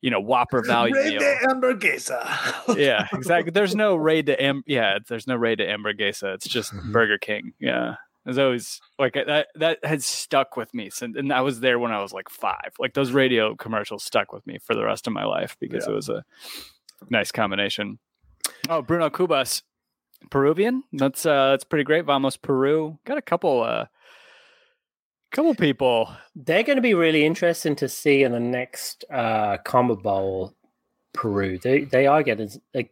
[0.00, 1.18] you know Whopper value meal.
[1.18, 2.76] de hamburguesa.
[2.76, 3.50] yeah, exactly.
[3.50, 6.34] There's no raid to Am- yeah, there's no raid to hamburguesa.
[6.34, 7.52] It's just Burger King.
[7.60, 7.96] Yeah.
[8.26, 11.92] It's always like that that has stuck with me since and I was there when
[11.92, 12.54] I was like 5.
[12.78, 15.92] Like those radio commercials stuck with me for the rest of my life because Yeah.
[15.92, 16.24] it was a
[17.10, 17.98] nice combination.
[18.68, 19.62] Oh, Bruno Cubas,
[20.30, 20.84] Peruvian.
[20.92, 22.04] That's uh that's pretty great.
[22.04, 22.98] Vamos Peru.
[23.04, 23.86] Got a couple uh
[25.30, 26.14] couple people.
[26.34, 30.54] They're going to be really interesting to see in the next uh, Combo Bowl
[31.12, 31.58] Peru.
[31.58, 32.88] They, they are getting a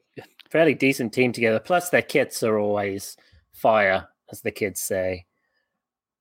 [0.50, 1.58] fairly decent team together.
[1.58, 3.16] Plus, their kits are always
[3.52, 5.26] fire, as the kids say.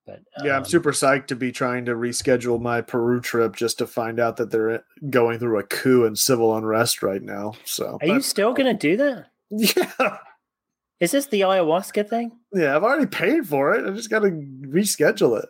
[0.05, 3.79] But yeah, I'm um, super psyched to be trying to reschedule my Peru trip just
[3.79, 7.53] to find out that they're going through a coup and civil unrest right now.
[7.63, 9.27] So Are you still going to do that?
[9.51, 10.17] Yeah,
[10.99, 12.31] Is this the ayahuasca thing?
[12.53, 13.85] yeah, I've already paid for it.
[13.85, 15.49] I just got to reschedule it.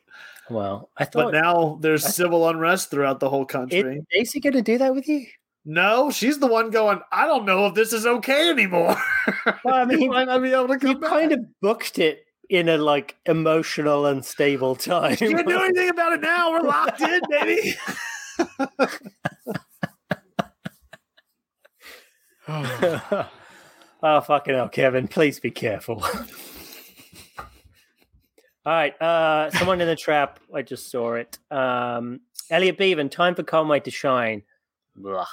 [0.49, 3.79] Well, I But thought now there's I- civil unrest throughout the whole country.
[3.79, 5.25] is Daisy going to do that with you?
[5.67, 6.99] no, she's the one going.
[7.11, 8.95] I don't know if this is okay anymore.
[9.63, 11.09] Well, I mean, you might not be able to come You back.
[11.09, 15.17] kind of booked it in a like emotional, unstable time.
[15.19, 16.51] You Can't do anything about it now.
[16.51, 17.73] We're locked in, baby.
[22.47, 23.29] oh
[24.21, 25.07] fucking hell, Kevin!
[25.07, 26.03] Please be careful.
[28.65, 30.39] All right, uh, someone in the trap.
[30.53, 31.37] I just saw it.
[31.51, 34.41] Um, Elliot Beaven, time for Conway to shine.
[34.95, 35.27] Blah.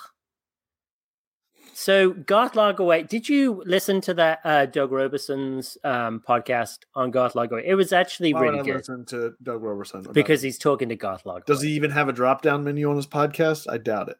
[1.74, 7.32] So Garth Lagerwey, did you listen to that uh, Doug Roberson's um, podcast on Garth
[7.32, 7.62] Lagerwey?
[7.64, 10.06] It was actually Why would really I good listen to Doug Roberson?
[10.12, 11.46] because he's talking to Garth Lagerwey.
[11.46, 13.66] does he even have a drop down menu on his podcast?
[13.70, 14.18] I doubt it.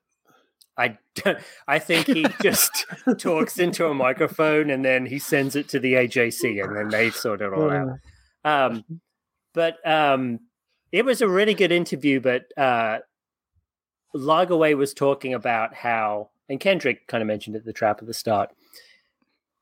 [0.77, 0.99] I
[1.69, 2.87] I think he just
[3.19, 7.11] talks into a microphone and then he sends it to the AJC and then they
[7.11, 7.99] sort it all out.
[8.45, 8.85] Um,
[9.55, 10.41] but um,
[10.91, 12.21] it was a really good interview.
[12.21, 12.99] But uh,
[14.15, 18.51] was talking about how, and Kendrick kind of mentioned at the trap at the start,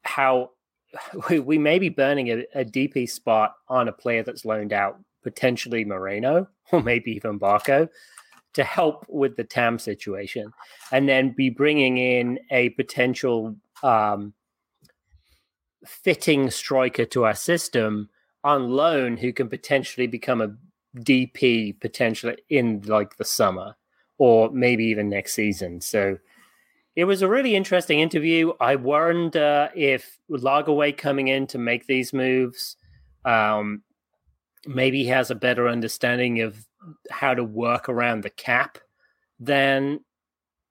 [0.02, 0.50] how
[1.30, 4.98] we, we may be burning a, a DP spot on a player that's loaned out,
[5.22, 7.88] potentially Moreno or maybe even Barco,
[8.54, 10.52] to help with the TAM situation,
[10.92, 14.34] and then be bringing in a potential um,
[15.86, 18.08] fitting striker to our system
[18.44, 20.54] on loan who can potentially become a
[20.98, 23.76] DP potentially in like the summer
[24.18, 25.80] or maybe even next season.
[25.80, 26.18] So
[26.96, 28.52] it was a really interesting interview.
[28.60, 32.76] I wonder if Lagerwey coming in to make these moves,
[33.24, 33.82] um,
[34.66, 36.66] maybe has a better understanding of
[37.10, 38.78] how to work around the cap
[39.38, 40.00] than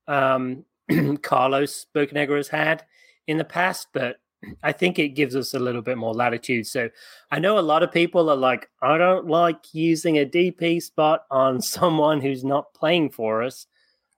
[0.07, 0.65] um,
[1.21, 2.85] Carlos Bocanegra has had
[3.27, 3.87] in the past.
[3.93, 4.17] But
[4.63, 6.67] I think it gives us a little bit more latitude.
[6.67, 6.89] So
[7.31, 11.25] I know a lot of people are like, I don't like using a DP spot
[11.29, 13.67] on someone who's not playing for us,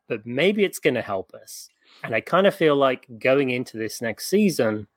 [0.07, 1.69] but maybe it's going to help us.
[2.03, 4.87] And I kind of feel like going into this next season,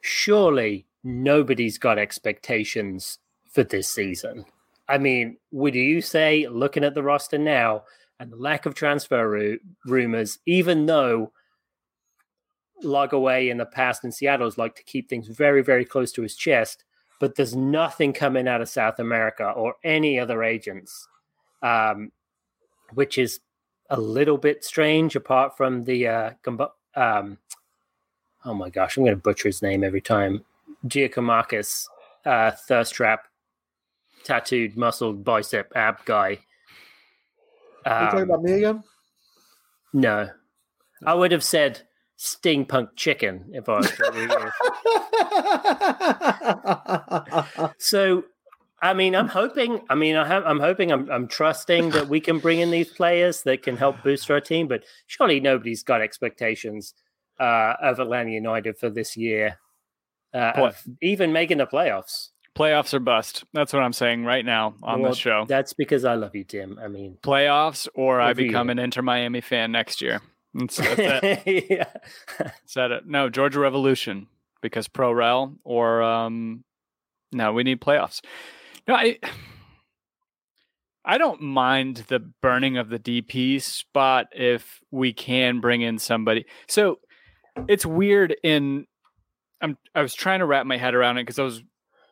[0.00, 3.18] surely nobody's got expectations
[3.50, 4.44] for this season.
[4.88, 7.84] I mean, would you say, looking at the roster now
[8.18, 11.32] and the lack of transfer ru- rumors, even though
[12.82, 16.22] Lagerwey in the past in Seattle has liked to keep things very, very close to
[16.22, 16.84] his chest,
[17.20, 21.08] but there's nothing coming out of South America or any other agents,
[21.62, 22.12] um,
[22.94, 23.40] which is
[23.90, 26.30] a little bit strange apart from the uh,
[26.94, 27.38] um,
[28.44, 30.44] oh my gosh, I'm going to butcher his name every time.
[30.86, 31.86] Giakoumakis,
[32.24, 33.27] uh, thirst trap,
[34.24, 36.38] tattooed, muscled bicep ab guy.
[37.84, 38.82] Are you talking Um, about me again?
[39.92, 40.30] no,
[41.04, 41.82] I would have said
[42.18, 43.92] steampunk chicken if I was.
[47.78, 48.24] so,
[48.82, 49.80] I mean, I'm hoping.
[49.88, 50.92] I mean, I have, I'm hoping.
[50.92, 54.40] I'm, I'm trusting that we can bring in these players that can help boost our
[54.40, 54.68] team.
[54.68, 56.94] But surely nobody's got expectations
[57.40, 59.58] uh, of Atlanta United for this year,
[60.34, 62.28] uh, even making the playoffs.
[62.58, 63.44] Playoffs are bust.
[63.52, 65.44] That's what I'm saying right now on Well, this show.
[65.48, 66.78] That's because I love you, Tim.
[66.82, 68.72] I mean, Playoffs, or I become year.
[68.72, 70.20] an Inter Miami fan next year.
[70.54, 70.98] That's, that's
[71.46, 71.66] it.
[71.70, 72.50] yeah.
[72.66, 73.06] Said it.
[73.06, 74.26] No, Georgia Revolution
[74.60, 76.64] because pro rel or um
[77.30, 78.20] no, we need playoffs.
[78.88, 79.18] No, I
[81.04, 86.44] I don't mind the burning of the DP spot if we can bring in somebody.
[86.66, 86.98] So
[87.68, 88.86] it's weird in
[89.60, 91.62] I'm I was trying to wrap my head around it because I was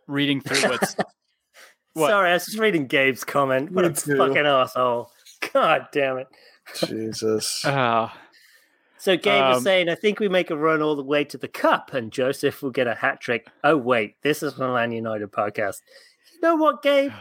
[0.07, 0.97] reading through what's
[1.95, 2.11] What?
[2.11, 3.73] Sorry, I was just reading Gabe's comment.
[3.73, 4.17] What Me a too.
[4.19, 5.11] fucking asshole.
[5.55, 6.29] God damn it.
[6.75, 7.65] Jesus.
[7.65, 8.11] uh,
[8.99, 11.39] So Gabe was Um, saying, I think we make a run all the way to
[11.39, 13.47] the cup and Josef will get a hat trick.
[13.63, 15.77] Oh, wait, this is an Milan United podcast.
[16.35, 17.13] You know what, Gabe?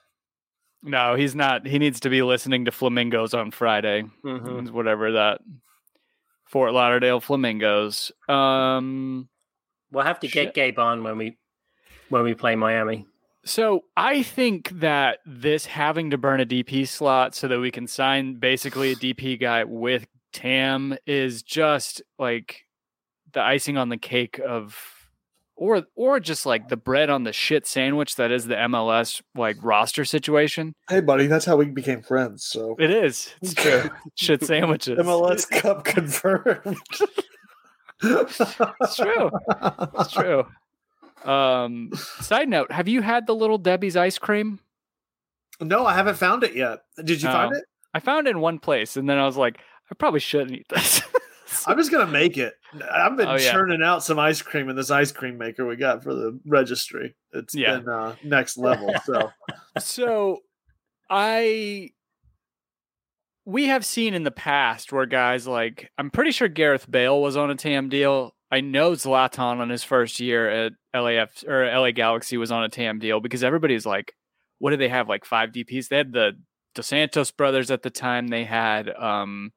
[0.82, 1.66] no, he's not.
[1.66, 4.04] He needs to be listening to Flamingos on Friday.
[4.24, 4.70] Mhm.
[4.70, 5.40] Whatever that
[6.48, 8.10] Fort Lauderdale Flamingos.
[8.28, 9.28] Um
[9.92, 11.38] We'll have to get Gabe on when we
[12.08, 13.06] when we play Miami.
[13.44, 17.86] So I think that this having to burn a DP slot so that we can
[17.86, 22.64] sign basically a DP guy with Tam is just like
[23.32, 24.76] the icing on the cake of
[25.56, 29.56] or or just like the bread on the shit sandwich that is the MLS like
[29.62, 30.74] roster situation.
[30.88, 32.44] Hey, buddy, that's how we became friends.
[32.44, 33.32] So It is.
[33.42, 33.90] It's true.
[34.14, 34.98] shit sandwiches.
[34.98, 36.78] MLS Cup confirmed.
[38.02, 39.30] It's true.
[39.98, 40.44] It's true.
[41.24, 44.60] Um side note, have you had the little Debbie's ice cream?
[45.60, 46.80] No, I haven't found it yet.
[47.02, 47.58] Did you find Oh.
[47.58, 47.64] it?
[47.94, 49.58] I found it in one place and then I was like,
[49.90, 51.00] I probably shouldn't eat this.
[51.66, 52.54] I'm just gonna make it.
[52.92, 53.52] I've been Oh, yeah.
[53.52, 57.14] churning out some ice cream in this ice cream maker we got for the registry.
[57.32, 57.76] It's Yeah.
[57.78, 58.92] been uh, next level.
[59.04, 59.30] So
[59.78, 60.42] so
[61.08, 61.90] I
[63.44, 67.36] we have seen in the past where guys like I'm pretty sure Gareth Bale was
[67.36, 68.34] on a TAM deal.
[68.54, 72.68] I know Zlatan on his first year at LAF or LA Galaxy was on a
[72.68, 74.14] TAM deal because everybody's like,
[74.58, 75.08] what did they have?
[75.08, 75.88] Like five DPs?
[75.88, 76.38] They had the
[76.76, 78.28] Dos Santos brothers at the time.
[78.28, 79.50] They had um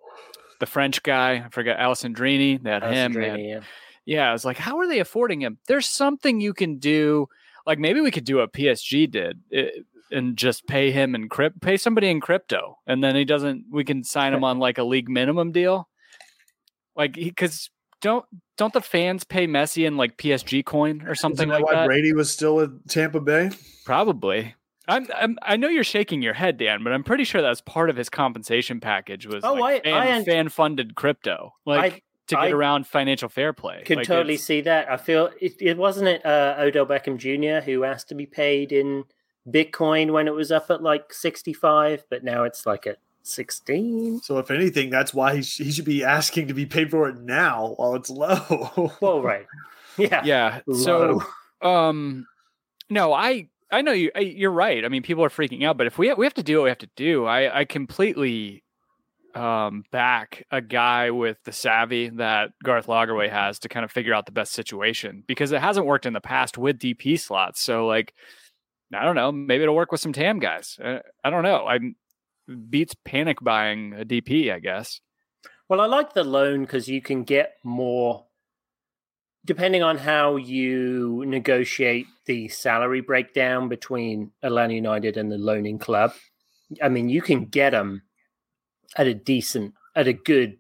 [0.60, 1.44] the French guy.
[1.46, 2.60] I forgot Alessandrini.
[2.60, 3.14] They had him.
[3.22, 3.60] yeah.
[4.06, 5.60] yeah, I was like, how are they affording him?
[5.68, 7.28] There's something you can do.
[7.68, 9.70] Like maybe we could do what PSG did eh,
[10.12, 13.66] and just pay him in crypt, pay somebody in crypto, and then he doesn't.
[13.70, 15.88] We can sign him on like a league minimum deal.
[16.96, 17.70] Like because
[18.02, 18.26] don't
[18.58, 21.74] don't the fans pay Messi in like PSG coin or something Isn't that like why
[21.76, 21.86] that?
[21.88, 23.50] Brady was still with Tampa Bay?
[23.86, 24.56] Probably.
[24.90, 27.90] I'm, I'm I know you're shaking your head, Dan, but I'm pretty sure that's part
[27.90, 32.04] of his compensation package was Oh, like I- I fan, un- fan funded crypto, like
[32.28, 33.82] to get I around financial fair play.
[33.86, 34.90] Can Like, totally see that.
[34.90, 37.66] I feel it, it wasn't it uh, Odell Beckham Jr.
[37.70, 39.04] who asked to be paid in
[39.50, 42.98] Bitcoin when it was up at like 65, but now it's like at
[43.28, 44.22] 16.
[44.22, 47.08] So if anything, that's why he, sh- he should be asking to be paid for
[47.10, 48.92] it now while it's low.
[49.02, 49.46] Well, right.
[49.98, 50.22] Yeah.
[50.24, 50.62] Yeah.
[50.76, 51.22] So
[51.62, 52.28] um
[52.90, 54.86] no, I I know you I- you're right.
[54.86, 56.70] I mean, people are freaking out, but if we we have to do what we
[56.70, 58.64] have to do, I I completely
[59.34, 64.14] um back a guy with the savvy that Garth Lagerwey has to kind of figure
[64.14, 67.60] out the best situation because it hasn't worked in the past with DP slots.
[67.62, 68.14] So like
[68.94, 70.80] I don't know, maybe it'll work with some TAM guys.
[70.82, 71.66] Uh, I don't know.
[71.68, 71.96] I'm
[72.70, 75.02] beats panic buying a DP, I guess.
[75.70, 78.26] Well, I like the loan because you can get more,
[79.46, 86.14] depending on how you negotiate the salary breakdown between Atlanta United and the loaning club.
[86.82, 88.04] I mean, you can get them
[88.96, 90.58] at a decent, at a good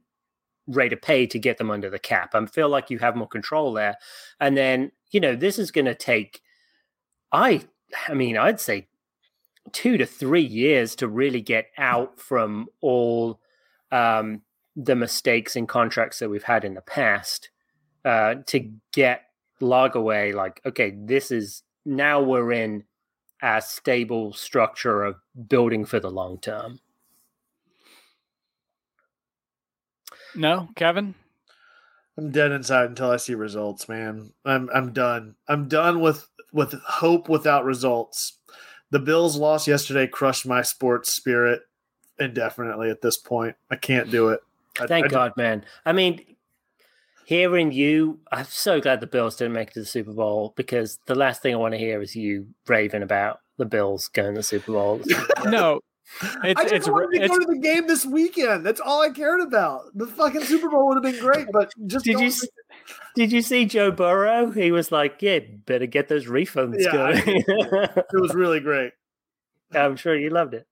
[0.67, 2.35] rate of pay to get them under the cap.
[2.35, 3.97] I feel like you have more control there.
[4.39, 6.41] And then, you know, this is going to take,
[7.31, 7.61] I,
[8.07, 8.87] I mean, I'd say
[9.73, 13.39] two to three years to really get out from all
[13.91, 14.41] um,
[14.75, 17.49] the mistakes in contracts that we've had in the past
[18.05, 19.23] uh, to get
[19.61, 22.83] Lagerwey like, okay, this is now we're in
[23.41, 25.15] a stable structure of
[25.47, 26.79] building for the long term.
[30.35, 31.15] No, Kevin?
[32.17, 34.33] I'm dead inside until I see results, man.
[34.45, 35.35] I'm I'm done.
[35.47, 38.36] I'm done with with hope without results.
[38.91, 41.61] The Bills loss yesterday crushed my sports spirit
[42.19, 43.55] indefinitely at this point.
[43.69, 44.39] I can't do it.
[44.79, 45.65] I- Thank I- God, man.
[45.85, 46.23] I mean,
[47.25, 50.99] hearing you, I'm so glad the Bills didn't make it to the Super Bowl because
[51.05, 54.39] the last thing I want to hear is you raving about the Bills going to
[54.39, 55.01] the Super Bowl.
[55.45, 55.81] No.
[56.43, 58.65] It's I just it's wanted to it's go to the game this weekend.
[58.65, 59.81] That's all I cared about.
[59.93, 62.47] The fucking Super Bowl would have been great, but just Did you s-
[63.15, 64.49] Did you see Joe Burrow?
[64.51, 68.93] He was like, "Yeah, better get those refunds Yeah, going." it was really great.
[69.75, 70.65] I'm sure you loved it.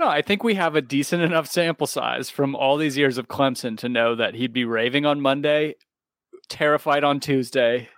[0.00, 3.28] No, I think we have a decent enough sample size from all these years of
[3.28, 5.74] Clemson to know that he'd be raving on Monday,
[6.48, 7.88] terrified on Tuesday,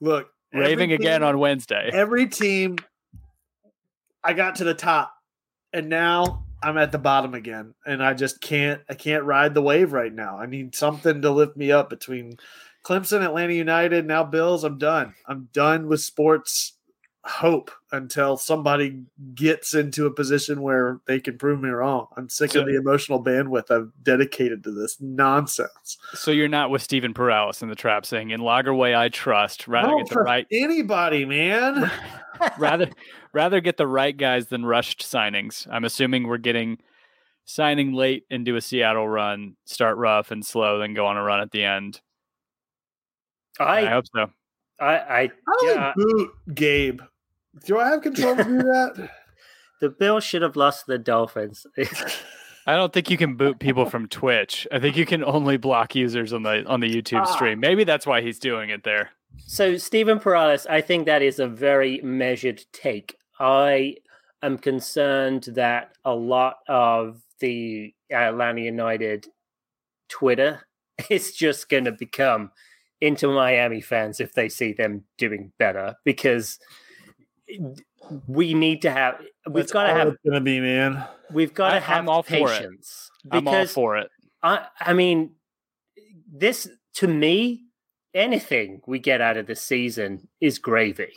[0.00, 1.90] Look, raving every again on Wednesday.
[1.92, 2.76] every team
[4.24, 5.12] I got to the top
[5.72, 9.62] and now I'm at the bottom again and I just can't I can't ride the
[9.62, 10.38] wave right now.
[10.38, 12.36] I need something to lift me up between
[12.84, 14.64] Clemson, Atlanta United, now Bills.
[14.64, 15.14] I'm done.
[15.26, 16.74] I'm done with sports
[17.24, 19.02] hope until somebody
[19.34, 22.06] gets into a position where they can prove me wrong.
[22.16, 25.98] I'm sick So- of the emotional bandwidth I've dedicated to this nonsense.
[26.14, 29.72] So you're not with Stephen Perales in the trap saying, "In Lagerwey, I trust." I
[29.72, 31.90] Rather don't get the trust right, anybody, man.
[32.58, 32.88] rather
[33.34, 35.66] rather get the right guys than rushed signings.
[35.70, 36.78] I'm assuming we're getting
[37.44, 41.22] signing late and do a Seattle run, start rough and slow, then go on a
[41.22, 42.00] run at the end.
[43.58, 44.30] I, I, hope so.
[44.80, 47.00] I, I, I don't yeah, boot Gabe.
[47.66, 49.10] Do I have control to do that?
[49.80, 51.66] the Bills should have lost to the Dolphins.
[52.66, 54.66] I don't think you can boot people from Twitch.
[54.70, 57.24] I think you can only block users on the on the YouTube Ah.
[57.34, 57.58] stream.
[57.60, 59.10] Maybe that's why he's doing it there.
[59.46, 63.16] So, Stephen Perales, I think that is a very measured take.
[63.38, 63.96] I
[64.42, 69.28] am concerned that a lot of the Atlanta United
[70.08, 70.66] Twitter
[71.10, 72.50] is just going to become
[73.00, 76.58] Inter Miami fans if they see them doing better because
[78.26, 81.04] we need to have we've That's got to have it's gonna be, man.
[81.30, 82.46] we've got I- to have I'm all for it.
[82.46, 84.10] patience I'm all for it.
[84.42, 85.32] I I mean,
[86.32, 87.64] this to me,
[88.14, 91.12] anything we get out of this season is gravy.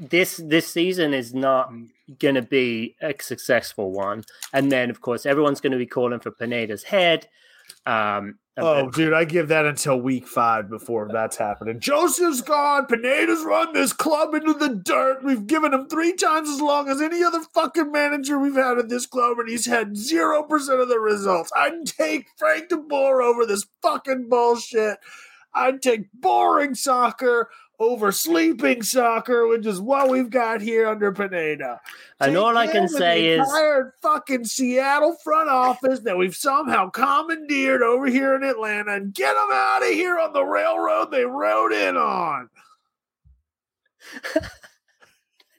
[0.00, 1.88] This this season is not mm.
[2.18, 6.20] going to be a successful one, and then of course everyone's going to be calling
[6.20, 7.28] for Pineda's head.
[7.86, 11.80] Um, Oh, dude, I give that until week five before that's happening.
[11.80, 12.86] Josef's gone.
[12.86, 15.24] Pineda's run this club into the dirt.
[15.24, 18.88] We've given him three times as long as any other fucking manager we've had at
[18.88, 21.50] this club, and he's had zero percent of the results.
[21.56, 24.98] I'd take Frank de Boer over this fucking bullshit.
[25.52, 27.50] I'd take boring soccer
[27.80, 31.80] over sleeping soccer, which is what we've got here under Pineda.
[32.20, 36.00] And Take all I can him and say the is- entire fucking Seattle front office
[36.00, 40.32] that we've somehow commandeered over here in Atlanta and get them out of here on
[40.32, 42.48] the railroad they rode in on.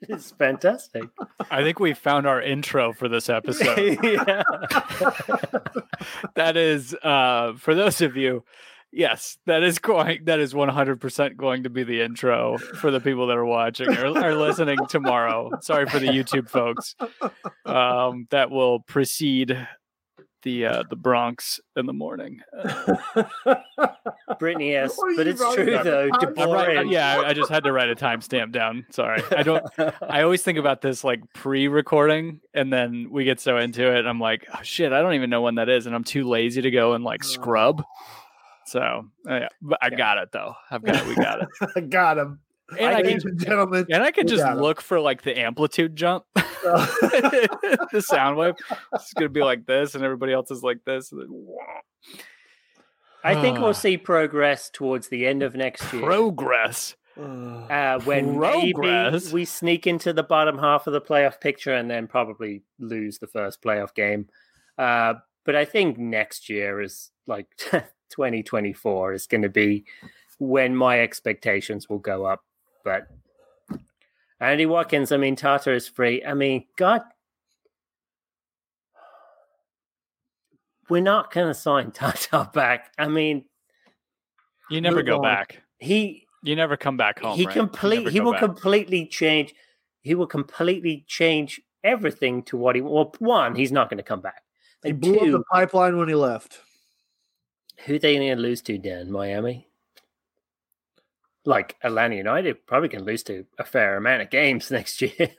[0.08, 1.04] It's fantastic.
[1.50, 3.98] I think we found our intro for this episode.
[4.04, 4.44] yeah.
[6.36, 8.44] that is uh for those of you
[8.96, 13.28] yes that is going that is 100% going to be the intro for the people
[13.28, 16.96] that are watching or are listening tomorrow sorry for the youtube folks
[17.66, 19.68] um that will precede
[20.44, 22.40] the uh the bronx in the morning
[24.40, 24.98] Brittany, yes.
[25.16, 26.10] But it's true, though.
[26.12, 26.90] I'm To I'm bore right- in.
[26.90, 29.64] yeah I, I just had to write a timestamp down sorry i don't
[30.02, 34.20] i always think about this like pre-recording and then we get so into it i'm
[34.20, 36.72] like oh, shit i don't even know when that is and i'm too lazy to
[36.72, 37.84] go and like scrub
[38.66, 39.98] so uh, yeah but i Yeah.
[39.98, 42.40] got it though i've got it we got it I got him.
[42.80, 43.86] and i Ladies can gentlemen.
[43.92, 44.60] and i can just got 'em.
[44.62, 48.56] look for like the amplitude jump the sound wave
[48.94, 51.14] it's gonna be like this and everybody else is like this
[53.24, 56.04] I think we'll see progress towards the end of next year.
[56.04, 59.32] progress uh, when maybe Progress?
[59.32, 63.28] we sneak into the bottom half of the playoff picture and then probably lose the
[63.28, 64.28] first playoff game.
[64.78, 67.48] Uh, but I think next year is like
[68.10, 69.86] 2024 is going to be
[70.40, 72.44] when my expectations will go up.
[72.84, 73.08] But
[74.40, 76.24] Andy Watkins, I mean, Tata is free.
[76.24, 77.02] I mean, God,
[80.90, 82.92] we're not going to sign Tata back.
[82.98, 83.46] I mean,
[84.70, 85.22] you never go on.
[85.22, 87.56] back he you never come back home he right?
[87.56, 88.42] Complete he will back.
[88.42, 89.54] completely change
[90.02, 94.22] he will completely change everything to what he well one he's not going to come
[94.22, 94.44] back
[94.84, 96.60] He and blew up the pipeline when he left.
[97.86, 99.68] Who they going to lose to dan miami
[101.46, 105.30] like atlanta united probably can lose to a fair amount of games next year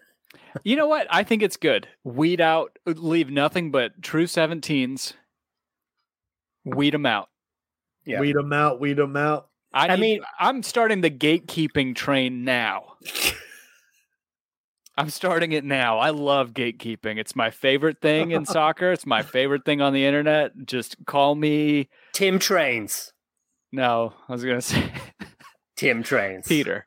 [0.64, 1.06] You know what?
[1.10, 1.86] I think it's good.
[2.02, 5.12] Weed out, leave nothing but true 17s.
[6.64, 7.28] Weed them out.
[8.04, 8.20] Yeah.
[8.20, 9.48] Weed them out, weed them out.
[9.72, 12.94] I, I need- mean- I'm starting the gatekeeping train now.
[14.98, 15.98] I'm starting it now.
[15.98, 17.18] I love gatekeeping.
[17.18, 18.92] It's my favorite thing in soccer.
[18.92, 20.52] It's my favorite thing on the internet.
[20.64, 21.88] Just call me.
[22.12, 23.12] tim trains
[23.72, 24.90] No, I was going to say
[25.76, 26.86] tim trains Peter,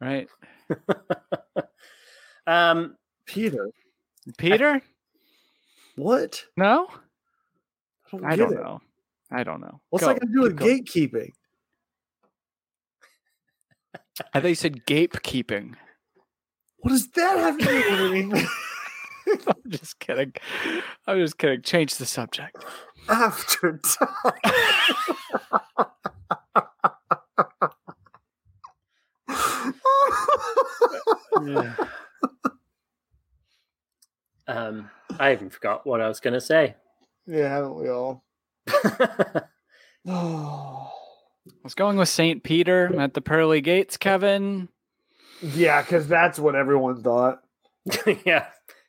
[0.00, 0.28] right?
[2.46, 2.96] um
[3.26, 3.70] Peter.
[4.36, 4.80] Peter?
[5.96, 6.44] What?
[6.56, 6.86] No?
[8.12, 8.80] I don't, I don't know.
[9.32, 9.80] I don't know.
[9.90, 10.12] What's Go.
[10.12, 10.84] that got to do with going.
[10.84, 11.32] gatekeeping?
[14.32, 15.74] I thought you said gatekeeping.
[16.78, 18.48] What does that have to do with anything?
[19.46, 20.32] I'm just kidding.
[21.06, 21.62] I'm just kidding.
[21.62, 22.64] Change the subject.
[23.08, 24.24] After time.
[34.48, 36.74] um i even forgot what i was going to say
[37.28, 38.24] yeah, haven't we all?
[40.06, 40.90] Oh.
[41.48, 42.42] I was going with St.
[42.42, 44.68] Peter at the pearly gates, Kevin.
[45.42, 47.40] Yeah, because that's what everyone thought.
[48.26, 48.46] yeah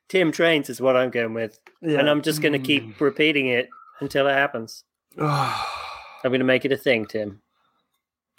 [0.09, 1.99] tim trains is what i'm going with Yeah.
[1.99, 2.99] and I'm just going to keep mm.
[2.99, 3.69] repeating it
[3.99, 4.83] until it happens.
[5.19, 7.41] I'm going to make it a thing, Tim.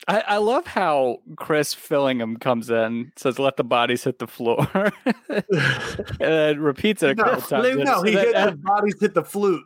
[0.09, 4.67] I, I love how Chris Fillingham comes in, says, let the bodies hit the floor,
[5.05, 5.45] and
[6.19, 7.77] then repeats it a no, couple times.
[7.85, 9.65] no, he and hit the bodies hit the flute.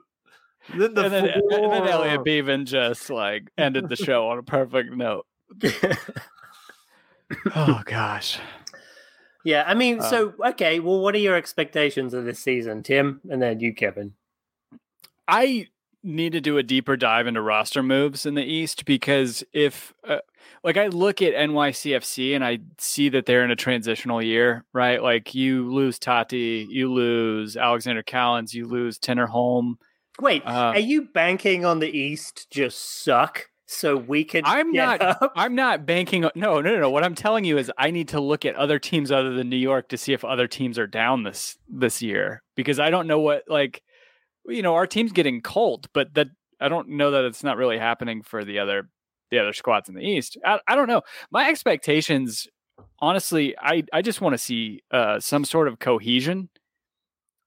[0.77, 1.89] Then the and then, and then.
[1.89, 5.27] Elliot Beaven just like ended the show on a perfect note.
[7.55, 8.39] Oh gosh.
[9.45, 13.21] yeah, I mean, Um, so, okay, well, what are your expectations of this season, Tim?
[13.31, 14.15] And then you, Kevin.
[15.29, 15.69] I
[16.03, 20.19] need to do a deeper dive into roster moves in the East because if, uh,
[20.63, 25.03] like, I look at NYCFC and I see that they're in a transitional year, right?
[25.03, 29.77] Like, you lose Tati, you lose Alexander Callens, you lose Tinnerholm.
[30.21, 34.43] Wait, Uh, are you banking on the East just suck so we can.
[34.45, 35.33] I'm not- up?
[35.37, 36.23] I'm not banking.
[36.23, 36.91] No, no, no, no.
[36.91, 39.57] What I'm telling you is, I need to look at other teams other than New
[39.57, 43.21] York to see if other teams are down this this year because I don't know
[43.21, 43.83] what like,
[44.47, 46.29] you know, our team's getting cold, but that
[46.61, 48.89] I don't know that it's not really happening for the other
[49.31, 50.37] the other squads in the East.
[50.45, 51.03] I, I don't know.
[51.31, 52.47] My expectations,
[53.01, 56.51] honestly, I I just want to see uh, some sort of cohesion.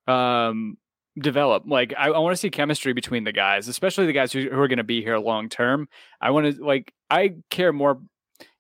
[0.08, 0.78] Um,
[1.20, 1.64] develop.
[1.66, 4.60] Like I, I want to see chemistry between the guys, especially the guys who, who
[4.60, 5.88] are going to be here long term.
[6.22, 8.00] I want to like I care more.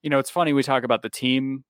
[0.02, 1.64] You know, it's funny we talk about the team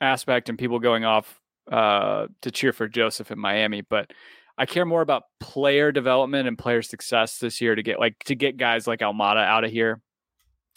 [0.00, 4.10] aspect and people going off uh, to cheer for Josef in Miami, but
[4.56, 8.34] I care more about player development and player success this year to get like to
[8.34, 10.00] get guys like Almada out of here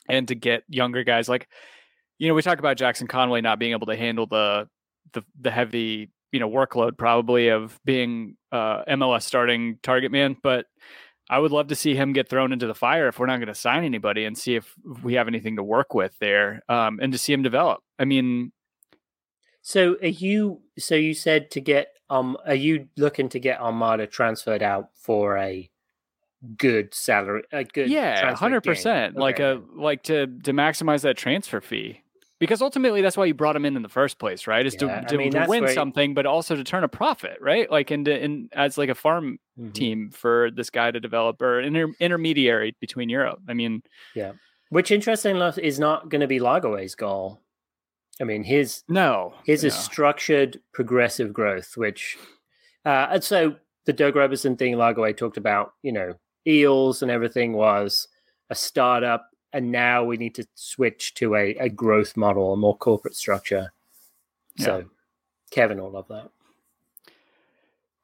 [0.08, 1.48] and to get younger guys like
[2.22, 4.68] you know, we talk about Jackson Conway not being able to handle the
[5.14, 10.66] the the heavy, you know, workload probably of being uh MLS starting target man, but
[11.30, 13.48] I would love to see him get thrown into the fire if we're not going
[13.48, 17.14] to sign anybody and see if we have anything to work with there, um, and
[17.14, 17.80] to see him develop.
[17.98, 18.52] I mean,
[19.62, 20.62] So are you?
[20.78, 25.38] So you said to get um, are you looking to get Almada transferred out for
[25.38, 25.70] a
[26.58, 27.44] good salary?
[27.54, 29.16] A good yeah, hundred percent.
[29.16, 29.62] Like Okay.
[29.62, 32.02] a like to to maximize that transfer fee
[32.42, 34.66] because ultimately that's why you brought him in in the first place, right?
[34.66, 37.38] Is Yeah, to, I mean, to win where- something, but also to turn a profit,
[37.40, 37.72] right?
[37.72, 39.74] Like into in as like a farm Mhm.
[39.74, 43.40] team for this guy to develop or inter- intermediary between Europe.
[43.48, 43.84] I mean,
[44.16, 44.34] yeah,
[44.70, 47.42] Which interesting enough is not going to be Lagerwey's goal.
[48.20, 52.18] I mean, his no, his is structured progressive growth, which
[52.86, 56.14] uh, and so the Doug Roberson thing Lagerwey talked about, you know,
[56.48, 58.08] eels and everything was
[58.50, 62.78] a startup, and now we need to switch to a, a growth model, a more
[62.78, 63.72] corporate structure.
[64.58, 64.86] So
[65.50, 66.30] Kevin will love that.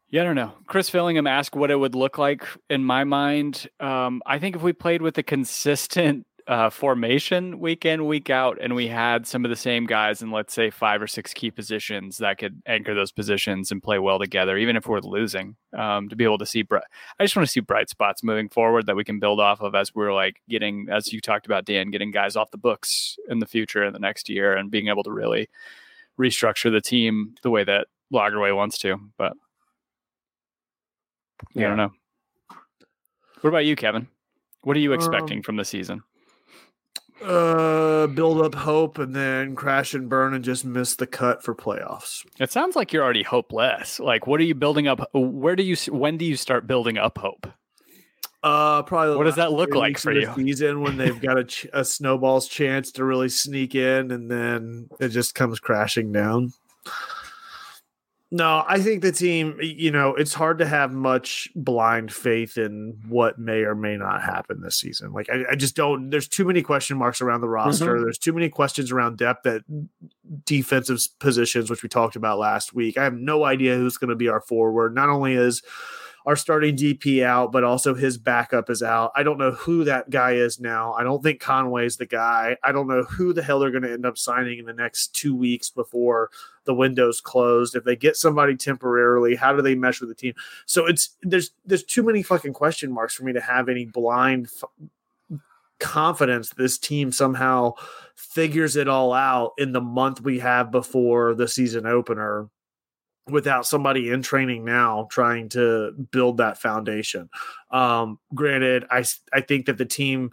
[0.10, 0.54] Yeah, I don't know.
[0.68, 3.68] Chris Fillingham asked what it would look like in my mind.
[3.80, 8.58] Um, I think if we played with a consistent uh, formation week in, week out,
[8.62, 11.52] and we had some of the same guys in, let's say, five or six key
[11.52, 16.08] positions that could anchor those positions and play well together, even if we're losing, um,
[16.08, 16.62] to be able to see.
[16.62, 16.80] Bri-
[17.20, 19.76] I just want to see bright spots moving forward that we can build off of
[19.76, 23.40] as we're like getting, as you talked about, Dan, getting guys off the books in
[23.40, 25.50] the future in the next year and being able to really
[26.18, 28.98] restructure the team the way that Lagerwey wants to.
[29.18, 29.34] But
[31.56, 31.92] I don't know.
[33.42, 34.08] What about you, Kevin?
[34.64, 36.04] What are you expecting Um, from the season?
[37.24, 41.56] Uh, build up hope and then crash and burn and just miss the cut for
[41.56, 42.26] playoffs.
[42.40, 44.00] It sounds like you're already hopeless.
[44.00, 45.10] Like, what are you building up?
[45.14, 45.76] Where do you?
[45.92, 47.48] When do you start building up hope?
[48.44, 49.18] Uh, probably.
[49.18, 50.32] What does that look like for you?
[50.36, 54.90] Season when they've got a, ch- a snowball's chance to really sneak in, and then
[55.00, 56.54] it just comes crashing down.
[58.30, 59.58] No, I think the team.
[59.62, 64.22] You know, it's hard to have much blind faith in what may or may not
[64.22, 65.14] happen this season.
[65.14, 66.10] Like, I, I just don't.
[66.10, 67.54] There's too many question marks around the mm-hmm.
[67.54, 68.02] roster.
[68.02, 69.62] There's too many questions around depth at
[70.44, 72.98] defensive positions, which we talked about last week.
[72.98, 74.94] I have no idea who's going to be our forward.
[74.94, 75.62] Not only is
[76.28, 79.14] our starting DP out, but also his backup is out.
[79.16, 80.92] I don't know who that guy is now.
[80.92, 82.58] I don't think Conway's the guy.
[82.62, 85.16] I don't know who the hell they're going to end up signing in the next
[85.16, 86.30] two weeks before
[86.66, 87.78] the window's closed.
[87.78, 90.34] If they get somebody temporarily, how do they mesh with the team?
[90.66, 94.50] So it's there's there's too many fucking question marks for me to have any blind
[94.62, 95.40] f-
[95.80, 97.72] confidence this team somehow
[98.16, 102.50] figures it all out in the month we have before the season opener
[103.30, 107.30] without somebody in training now trying to build that foundation.
[107.72, 109.04] Um, granted, I
[109.42, 110.32] think that the team,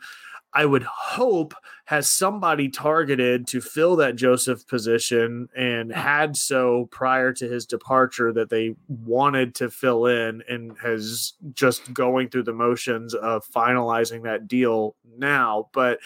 [0.53, 1.55] I would hope,
[1.87, 8.33] has somebody targeted to fill that Josef position and had so prior to his departure
[8.33, 14.23] that they wanted to fill in and has just going through the motions of finalizing
[14.23, 15.69] that deal now.
[15.73, 15.99] But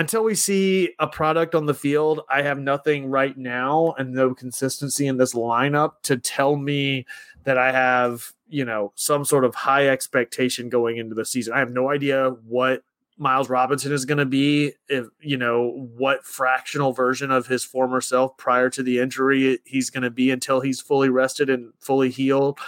[0.00, 4.34] until we see a product on the field, I have nothing right now and no
[4.34, 7.04] consistency in this lineup to tell me
[7.44, 11.52] that I have, you know, some sort of high expectation going into the season.
[11.52, 12.82] I have no idea what
[13.18, 18.00] Miles Robinson is going to be, if, you know, what fractional version of his former
[18.00, 22.08] self prior to the injury he's going to be until he's fully rested and fully
[22.08, 22.58] healed.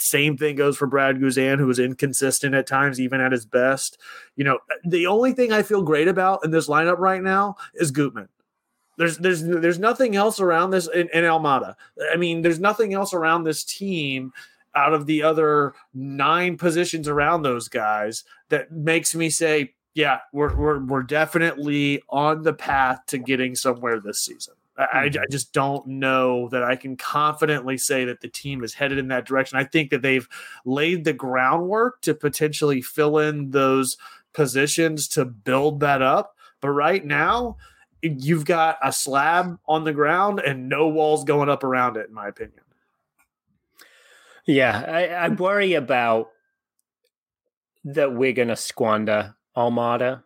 [0.00, 3.98] Same thing goes for Brad Guzan, who was inconsistent at times, even at his best.
[4.36, 7.90] You know, the only thing I feel great about in this lineup right now is
[7.90, 8.28] Gutman.
[8.98, 11.74] There's there's there's nothing else around this in, in Almada.
[12.12, 14.32] I mean, there's nothing else around this team
[14.74, 20.54] out of the other nine positions around those guys that makes me say, yeah, we're
[20.54, 24.54] we're we're definitely on the path to getting somewhere this season.
[24.76, 28.74] I, I- I just don't know that I can confidently say that the team is
[28.74, 29.58] headed in that direction.
[29.58, 30.28] I think that they've
[30.64, 33.96] laid the groundwork to potentially fill in those
[34.32, 36.36] positions to build that up.
[36.60, 37.56] But right now,
[38.02, 42.14] you've got a slab on the ground and no walls going up around it, in
[42.14, 42.60] my opinion.
[44.44, 46.30] Yeah, I, I worry about
[47.84, 50.22] that we're going to squander Almada,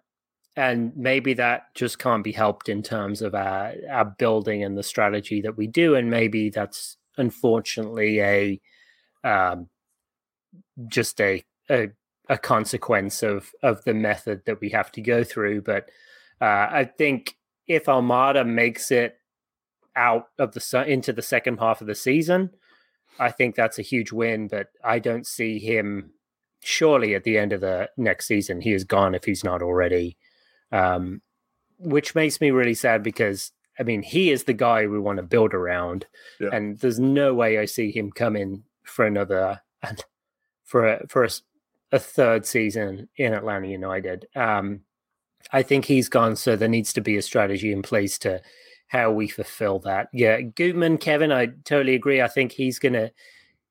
[0.57, 4.83] and maybe that just can't be helped in terms of our our building and the
[4.83, 8.61] strategy that we do, and maybe that's unfortunately a
[9.23, 9.69] um,
[10.89, 11.89] just a, a
[12.29, 15.63] a consequence of of the method that we have to go through.
[15.63, 15.91] But
[16.41, 19.17] uh, I think if Almada makes it
[19.95, 22.51] out of the into the second half of the season,
[23.19, 26.13] I think that's a huge win, but I don't see him.
[26.63, 30.17] Surely, at the end of the next season, he is gone if he's not already.
[30.73, 31.23] Um,
[31.79, 35.23] which makes me really sad because I mean he is the guy we want to
[35.23, 36.07] build around,
[36.41, 36.49] Yeah.
[36.53, 40.03] and there's no way I see him coming for another and
[40.65, 41.29] for a, for
[41.93, 44.27] a third season in Atlanta United.
[44.35, 44.81] Um,
[45.53, 48.41] I think he's gone, so there needs to be a strategy in place to
[48.89, 50.09] how we fulfill that.
[50.13, 52.21] Yeah, Gutman, Kevin, I totally agree.
[52.23, 53.11] I think he's gonna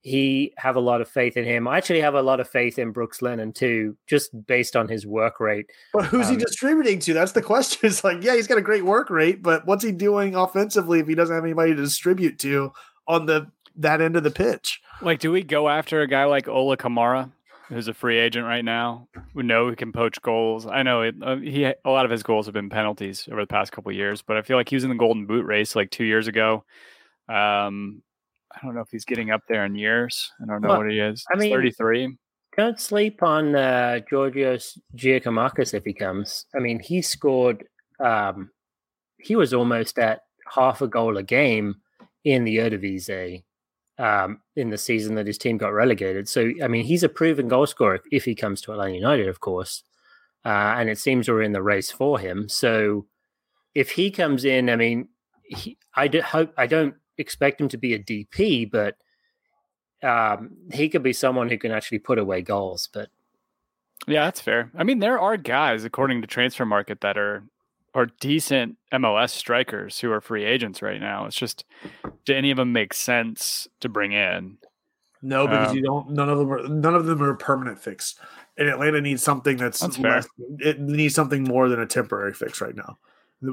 [0.08, 1.68] he have a lot of faith in him.
[1.68, 5.04] I actually have a lot of faith in Brooks Lennon too, just based on his
[5.08, 5.66] work rate.
[5.94, 7.14] But who's he Um, distributing to?
[7.16, 7.80] That's the question.
[7.90, 11.08] It's like, yeah, he's got a great work rate, but what's he doing offensively if
[11.08, 12.72] he doesn't have anybody to distribute to
[13.08, 14.80] on the that end of the pitch?
[15.02, 17.32] Like, do we go after a guy like Ola Kamara,
[17.70, 19.08] who's a free agent right now?
[19.34, 20.68] We know he can poach goals.
[20.68, 23.48] I know it, uh, he a lot of his goals have been penalties over the
[23.48, 25.76] past couple of years, but I feel like he was in the Golden Boot race
[25.76, 26.64] like two years ago.
[27.28, 28.04] Um,
[28.56, 30.32] I don't know if he's getting up there in years.
[30.42, 31.24] I don't know Well, what he is.
[31.34, 32.18] I mean- 33.
[32.58, 36.46] Don't sleep on uh, Georgios Giakoumakis if he comes.
[36.56, 37.66] I mean, he scored.
[38.00, 38.50] Um,
[39.20, 40.22] he was almost at
[40.54, 41.76] half a goal a game
[42.24, 43.44] in the Eredivisie
[43.98, 46.30] um, in the season that his team got relegated.
[46.30, 49.28] So, I mean, he's a proven goal scorer if, if he comes to Atlanta United,
[49.28, 49.84] of course.
[50.46, 52.48] Uh, and it seems we're in the race for him.
[52.48, 53.06] So,
[53.74, 55.10] if he comes in, I mean,
[55.44, 58.98] he, I do hope I don't expect him to be a DP, but
[60.04, 62.90] um, he could be someone who can actually put away goals.
[62.94, 63.10] But
[64.08, 64.72] Yeah, that's fair.
[64.78, 67.44] I mean, there are guys, according to Transfermarkt, that are
[67.94, 71.26] are decent MLS strikers who are free agents right now.
[71.26, 71.64] It's just,
[72.26, 74.58] do any of them make sense to bring in?
[75.22, 76.10] No, because Um, you don't.
[76.10, 76.68] None of them are.
[76.68, 78.16] None of them are a permanent fix.
[78.58, 80.16] And Atlanta needs something that's, That's fair.
[80.18, 80.28] less.
[80.60, 82.98] It needs something more than a temporary fix right now.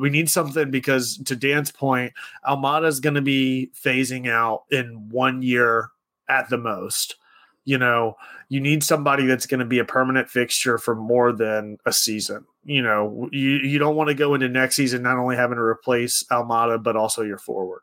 [0.01, 2.12] We need something because, to Dan's point,
[2.47, 5.90] Almada is going to be phasing out in one year
[6.28, 7.16] at the most.
[7.64, 8.16] You know,
[8.48, 12.44] you need somebody that's going to be a permanent fixture for more than a season.
[12.64, 15.62] You know, you you don't want to go into next season not only having to
[15.62, 17.82] replace Almada but also your forward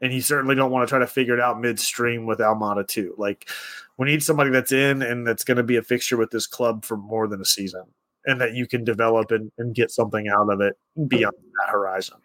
[0.00, 3.14] and you certainly don't want to try to figure it out midstream with Almada too.
[3.16, 3.48] Like
[3.96, 6.84] we need somebody that's in and that's going to be a fixture with this club
[6.84, 7.84] for more than a season,
[8.26, 10.76] and that you can develop and, and get something out of it
[11.08, 12.18] beyond that horizon.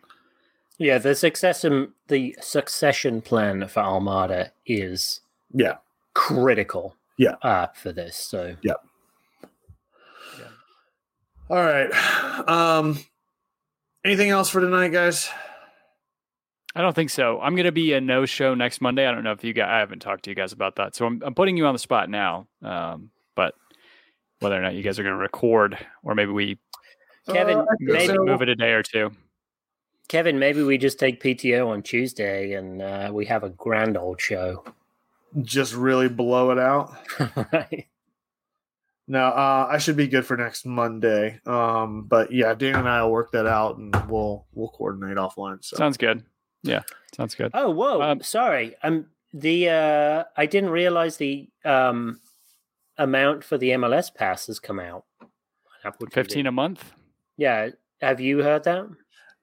[0.78, 5.22] yeah, the succession the succession plan for Almada is
[5.54, 5.76] Yeah,
[6.14, 6.96] critical.
[7.18, 7.36] Yeah.
[7.44, 8.16] uh, for this.
[8.16, 8.74] So yeah.
[11.50, 11.92] All right.
[12.48, 12.98] Um,
[14.06, 15.30] anything else for tonight, guys?
[16.74, 17.40] I don't think so.
[17.42, 19.06] I'm going to be a no show next Monday.
[19.06, 20.96] I don't know if you guys, I haven't talked to you guys about that.
[20.96, 22.48] So I'm, I'm putting you on the spot now.
[22.64, 23.21] Um, but
[24.42, 26.60] whether or not you guys are going to record or maybe we
[27.32, 28.16] Kevin, Uh, maybe- so.
[28.26, 29.12] move it a day or two.
[30.10, 34.20] Kevin, maybe we just take PTO on Tuesday and uh, we have a grand old
[34.20, 34.64] show.
[35.44, 36.94] just really blow it out.
[37.54, 37.88] right.
[39.08, 41.42] No, uh, I should be good for next Monday.
[41.46, 45.58] Um, but yeah, Dan and I will work that out, and we'll we'll coordinate offline.
[45.66, 46.24] So Sounds good.
[46.64, 47.52] Yeah, sounds good.
[47.54, 48.02] Oh, whoa!
[48.02, 48.76] Um, sorry.
[48.84, 52.22] Um, the uh, I didn't realize the um
[53.04, 55.06] amount for the MLS pass has come out.
[55.84, 56.14] Apple TV.
[56.14, 56.92] 15 a month?
[57.38, 57.70] Yeah.
[58.02, 58.88] Have you heard that?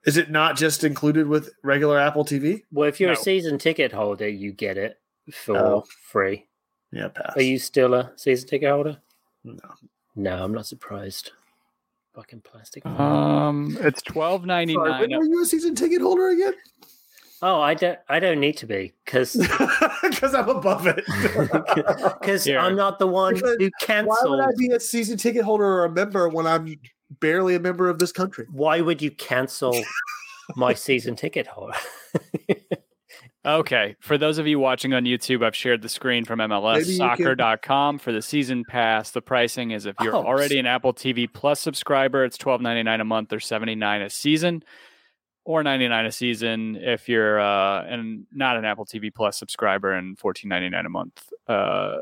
[0.06, 2.62] is it not just included with regular Apple TV?
[2.72, 3.18] Well, if you're No.
[3.18, 4.98] a season ticket holder, you get it
[5.32, 5.85] for Oh.
[6.02, 6.47] free.
[6.93, 7.36] Yeah, pass.
[7.36, 8.98] Are you still a season ticket holder?
[9.44, 9.59] No.
[10.16, 11.32] No, I'm not surprised.
[12.14, 12.86] Fucking plastic.
[12.86, 14.86] Um, it's twelve ninety nine.
[14.86, 16.55] Sorry, when are you a season ticket holder again?
[17.43, 17.98] Oh, I don't.
[18.09, 19.35] I don't need to be because
[20.02, 21.05] Because I'm above it.
[22.20, 22.59] because Here.
[22.59, 24.09] I'm not the one Because who canceled.
[24.09, 24.40] Why would cancelled.
[24.40, 26.74] I be a season ticket holder or a member when I'm
[27.20, 28.47] barely a member of this country?
[28.51, 29.74] Why would you cancel
[30.56, 31.74] my season ticket holder?
[33.47, 33.97] Okay.
[34.01, 36.59] For those of you watching on YouTube, I've shared the screen from Maybe you
[36.98, 39.12] can- MLSsoccer.com for the season pass.
[39.12, 42.82] The pricing is if you're Oh, already an Apple TV Plus subscriber, it's twelve ninety
[42.82, 44.62] nine a month or seventy nine a season,
[45.48, 49.92] or ninety nine a season if you're uh, and not an Apple TV Plus subscriber
[49.92, 51.22] and fourteen ninety nine a month.
[51.48, 51.96] Uh,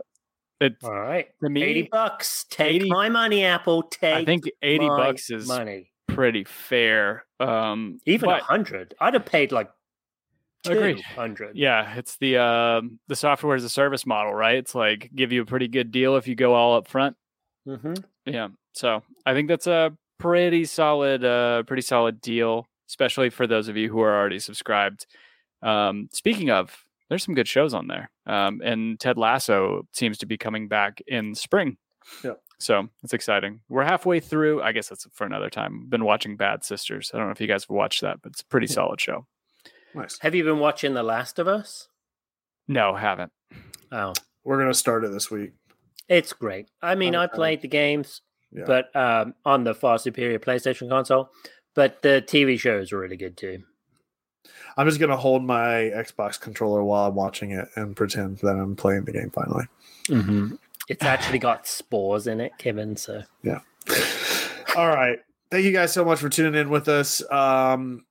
[0.61, 2.45] it All right, to me, eighty bucks.
[2.51, 3.85] Take 80 my money, Apple.
[3.85, 4.15] Take.
[4.15, 5.93] I think eighty bucks is money.
[6.09, 7.25] pretty fair.
[7.39, 8.95] Um, Even a but- hundred.
[9.01, 9.71] I'd have paid like
[10.67, 11.01] Agreed.
[11.03, 11.57] hundred.
[11.57, 14.57] Yeah, it's the um the software as a service model, right?
[14.57, 17.17] It's like give you a pretty good deal if you go all up front.
[17.69, 17.95] Mm-hmm.
[18.25, 18.49] Yeah.
[18.73, 23.77] So I think that's a pretty solid, uh, pretty solid deal, especially for those of
[23.77, 25.07] you who are already subscribed.
[25.63, 26.77] Um, speaking of,
[27.09, 28.11] there's some good shows on there.
[28.27, 31.77] Um, and Ted Lasso seems to be coming back in spring.
[32.25, 32.41] Yep.
[32.59, 33.61] So it's exciting.
[33.69, 34.63] We're halfway through.
[34.63, 35.87] I guess that's for another time.
[35.89, 37.11] Been watching Bad Sisters.
[37.13, 39.27] I don't know if you guys have watched that, but it's a pretty solid show.
[39.95, 40.19] Nice.
[40.21, 41.89] Have you been watching The Last of Us?
[42.69, 43.33] No, haven't.
[43.93, 44.13] Oh,
[44.45, 45.53] We're gonna start it this week.
[46.09, 46.69] it's great.
[46.83, 48.23] I mean, I- I I- played the games,
[48.53, 48.65] Yeah.
[48.67, 51.31] but um, on the far superior PlayStation console.
[51.77, 53.63] But the TV show is really good too.
[54.77, 58.75] I'm just gonna hold my Xbox controller while I'm watching it and pretend that I'm
[58.75, 59.67] playing the game finally.
[60.09, 60.55] Mm-hmm.
[60.89, 62.97] It's actually got spores in it, Kevin.
[62.97, 63.61] So yeah.
[64.77, 65.21] All right.
[65.51, 67.23] Thank you guys so much for tuning in with us.
[67.31, 68.05] Um,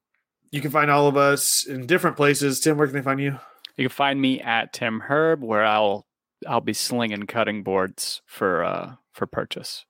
[0.52, 2.62] you can find all of us in different places.
[2.62, 3.38] Tim, where can they find you?
[3.76, 6.06] You can find me at Tim Herb, where I'll
[6.48, 9.86] I'll be slinging cutting boards for uh for purchase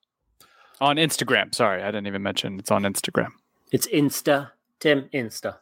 [0.80, 1.54] on Instagram.
[1.54, 3.32] Sorry, I didn't even mention it's on Instagram.
[3.72, 5.58] It's Insta, Tim Insta.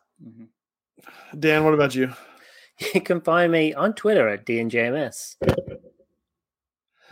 [1.37, 2.13] Dan, what about you?
[2.93, 5.35] You can find me on Twitter at DNJMS.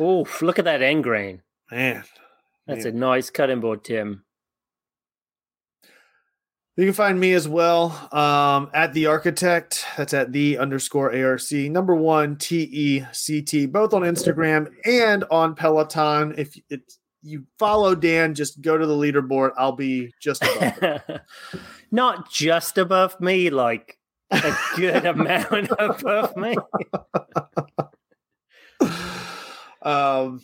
[0.02, 1.44] Oof, look at that end grain.
[1.72, 2.04] Man.
[2.66, 2.96] That's man.
[2.96, 4.24] a nice cutting board, Tim.
[6.78, 9.86] You can find me as well um, at the architect.
[9.98, 15.24] That's at the underscore ARC number one T E C T, both on Instagram and
[15.30, 16.34] on Peloton.
[16.38, 19.52] If it's you follow Dan, just go to the leaderboard.
[19.57, 21.02] I'll be just above.
[21.91, 23.98] Not just above me, like
[24.31, 26.56] a good amount above me.
[29.81, 30.41] um,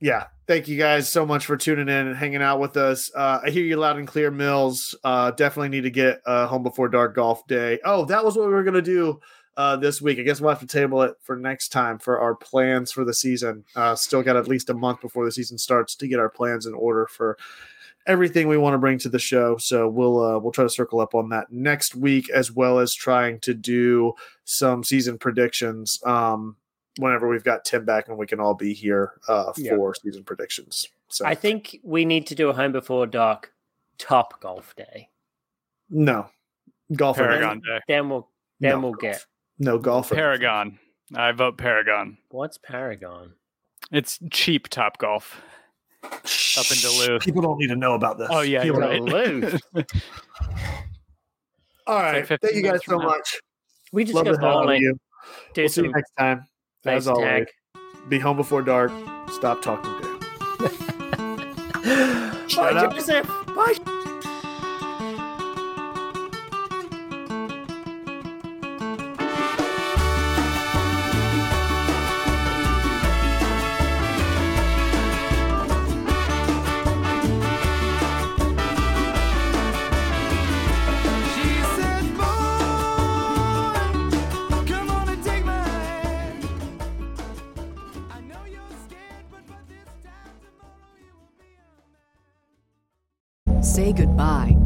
[0.00, 0.26] yeah.
[0.48, 3.10] Thank you guys so much for tuning in and hanging out with us.
[3.14, 4.94] Uh, I hear you loud and clear, Mills.
[5.04, 7.78] Uh, definitely need to get uh, home before dark golf day.
[7.84, 9.20] Oh, that was what we were gonna do
[9.56, 10.18] uh, this week.
[10.18, 13.14] I guess we'll have to table it for next time for our plans for the
[13.14, 13.64] season.
[13.76, 16.66] Uh, still got at least a month before the season starts to get our plans
[16.66, 17.36] in order for
[18.06, 19.56] everything we want to bring to the show.
[19.58, 22.94] So we'll uh, we'll try to circle up on that next week, as well as
[22.94, 24.14] trying to do
[24.44, 26.02] some season predictions.
[26.04, 26.56] Um,
[26.98, 29.76] whenever we've got Tim back and we can all be here uh, Yeah.
[29.76, 30.88] for season predictions.
[31.08, 33.52] So I think we need to do a home before dark
[33.98, 35.08] top golf day.
[35.88, 36.26] no
[36.94, 37.80] golf Paragon Day.
[37.88, 38.28] Then we'll
[38.60, 39.00] then No we'll golf.
[39.00, 39.26] get
[39.62, 40.14] No golfer.
[40.16, 40.78] Paragon.
[41.14, 42.18] I vote Paragon.
[42.30, 43.34] what's Paragon?
[43.92, 45.40] It's cheap Top Golf.
[46.04, 47.22] Up in Duluth.
[47.22, 48.26] People don't need to know about this.
[48.30, 49.40] Oh, yeah, People you're don't- right.
[49.40, 49.62] Duluth.
[51.86, 52.28] All right.
[52.28, 53.04] like Thank you guys so now.
[53.06, 53.38] much.
[53.92, 54.98] We just Love go the hell out of you.
[55.56, 56.44] We'll see you next time.
[56.84, 57.46] nice As always, tag.
[58.08, 58.90] be home before dark.
[59.30, 60.18] Stop talking to.
[62.56, 63.26] Bye, Josef.
[63.54, 63.98] Bye.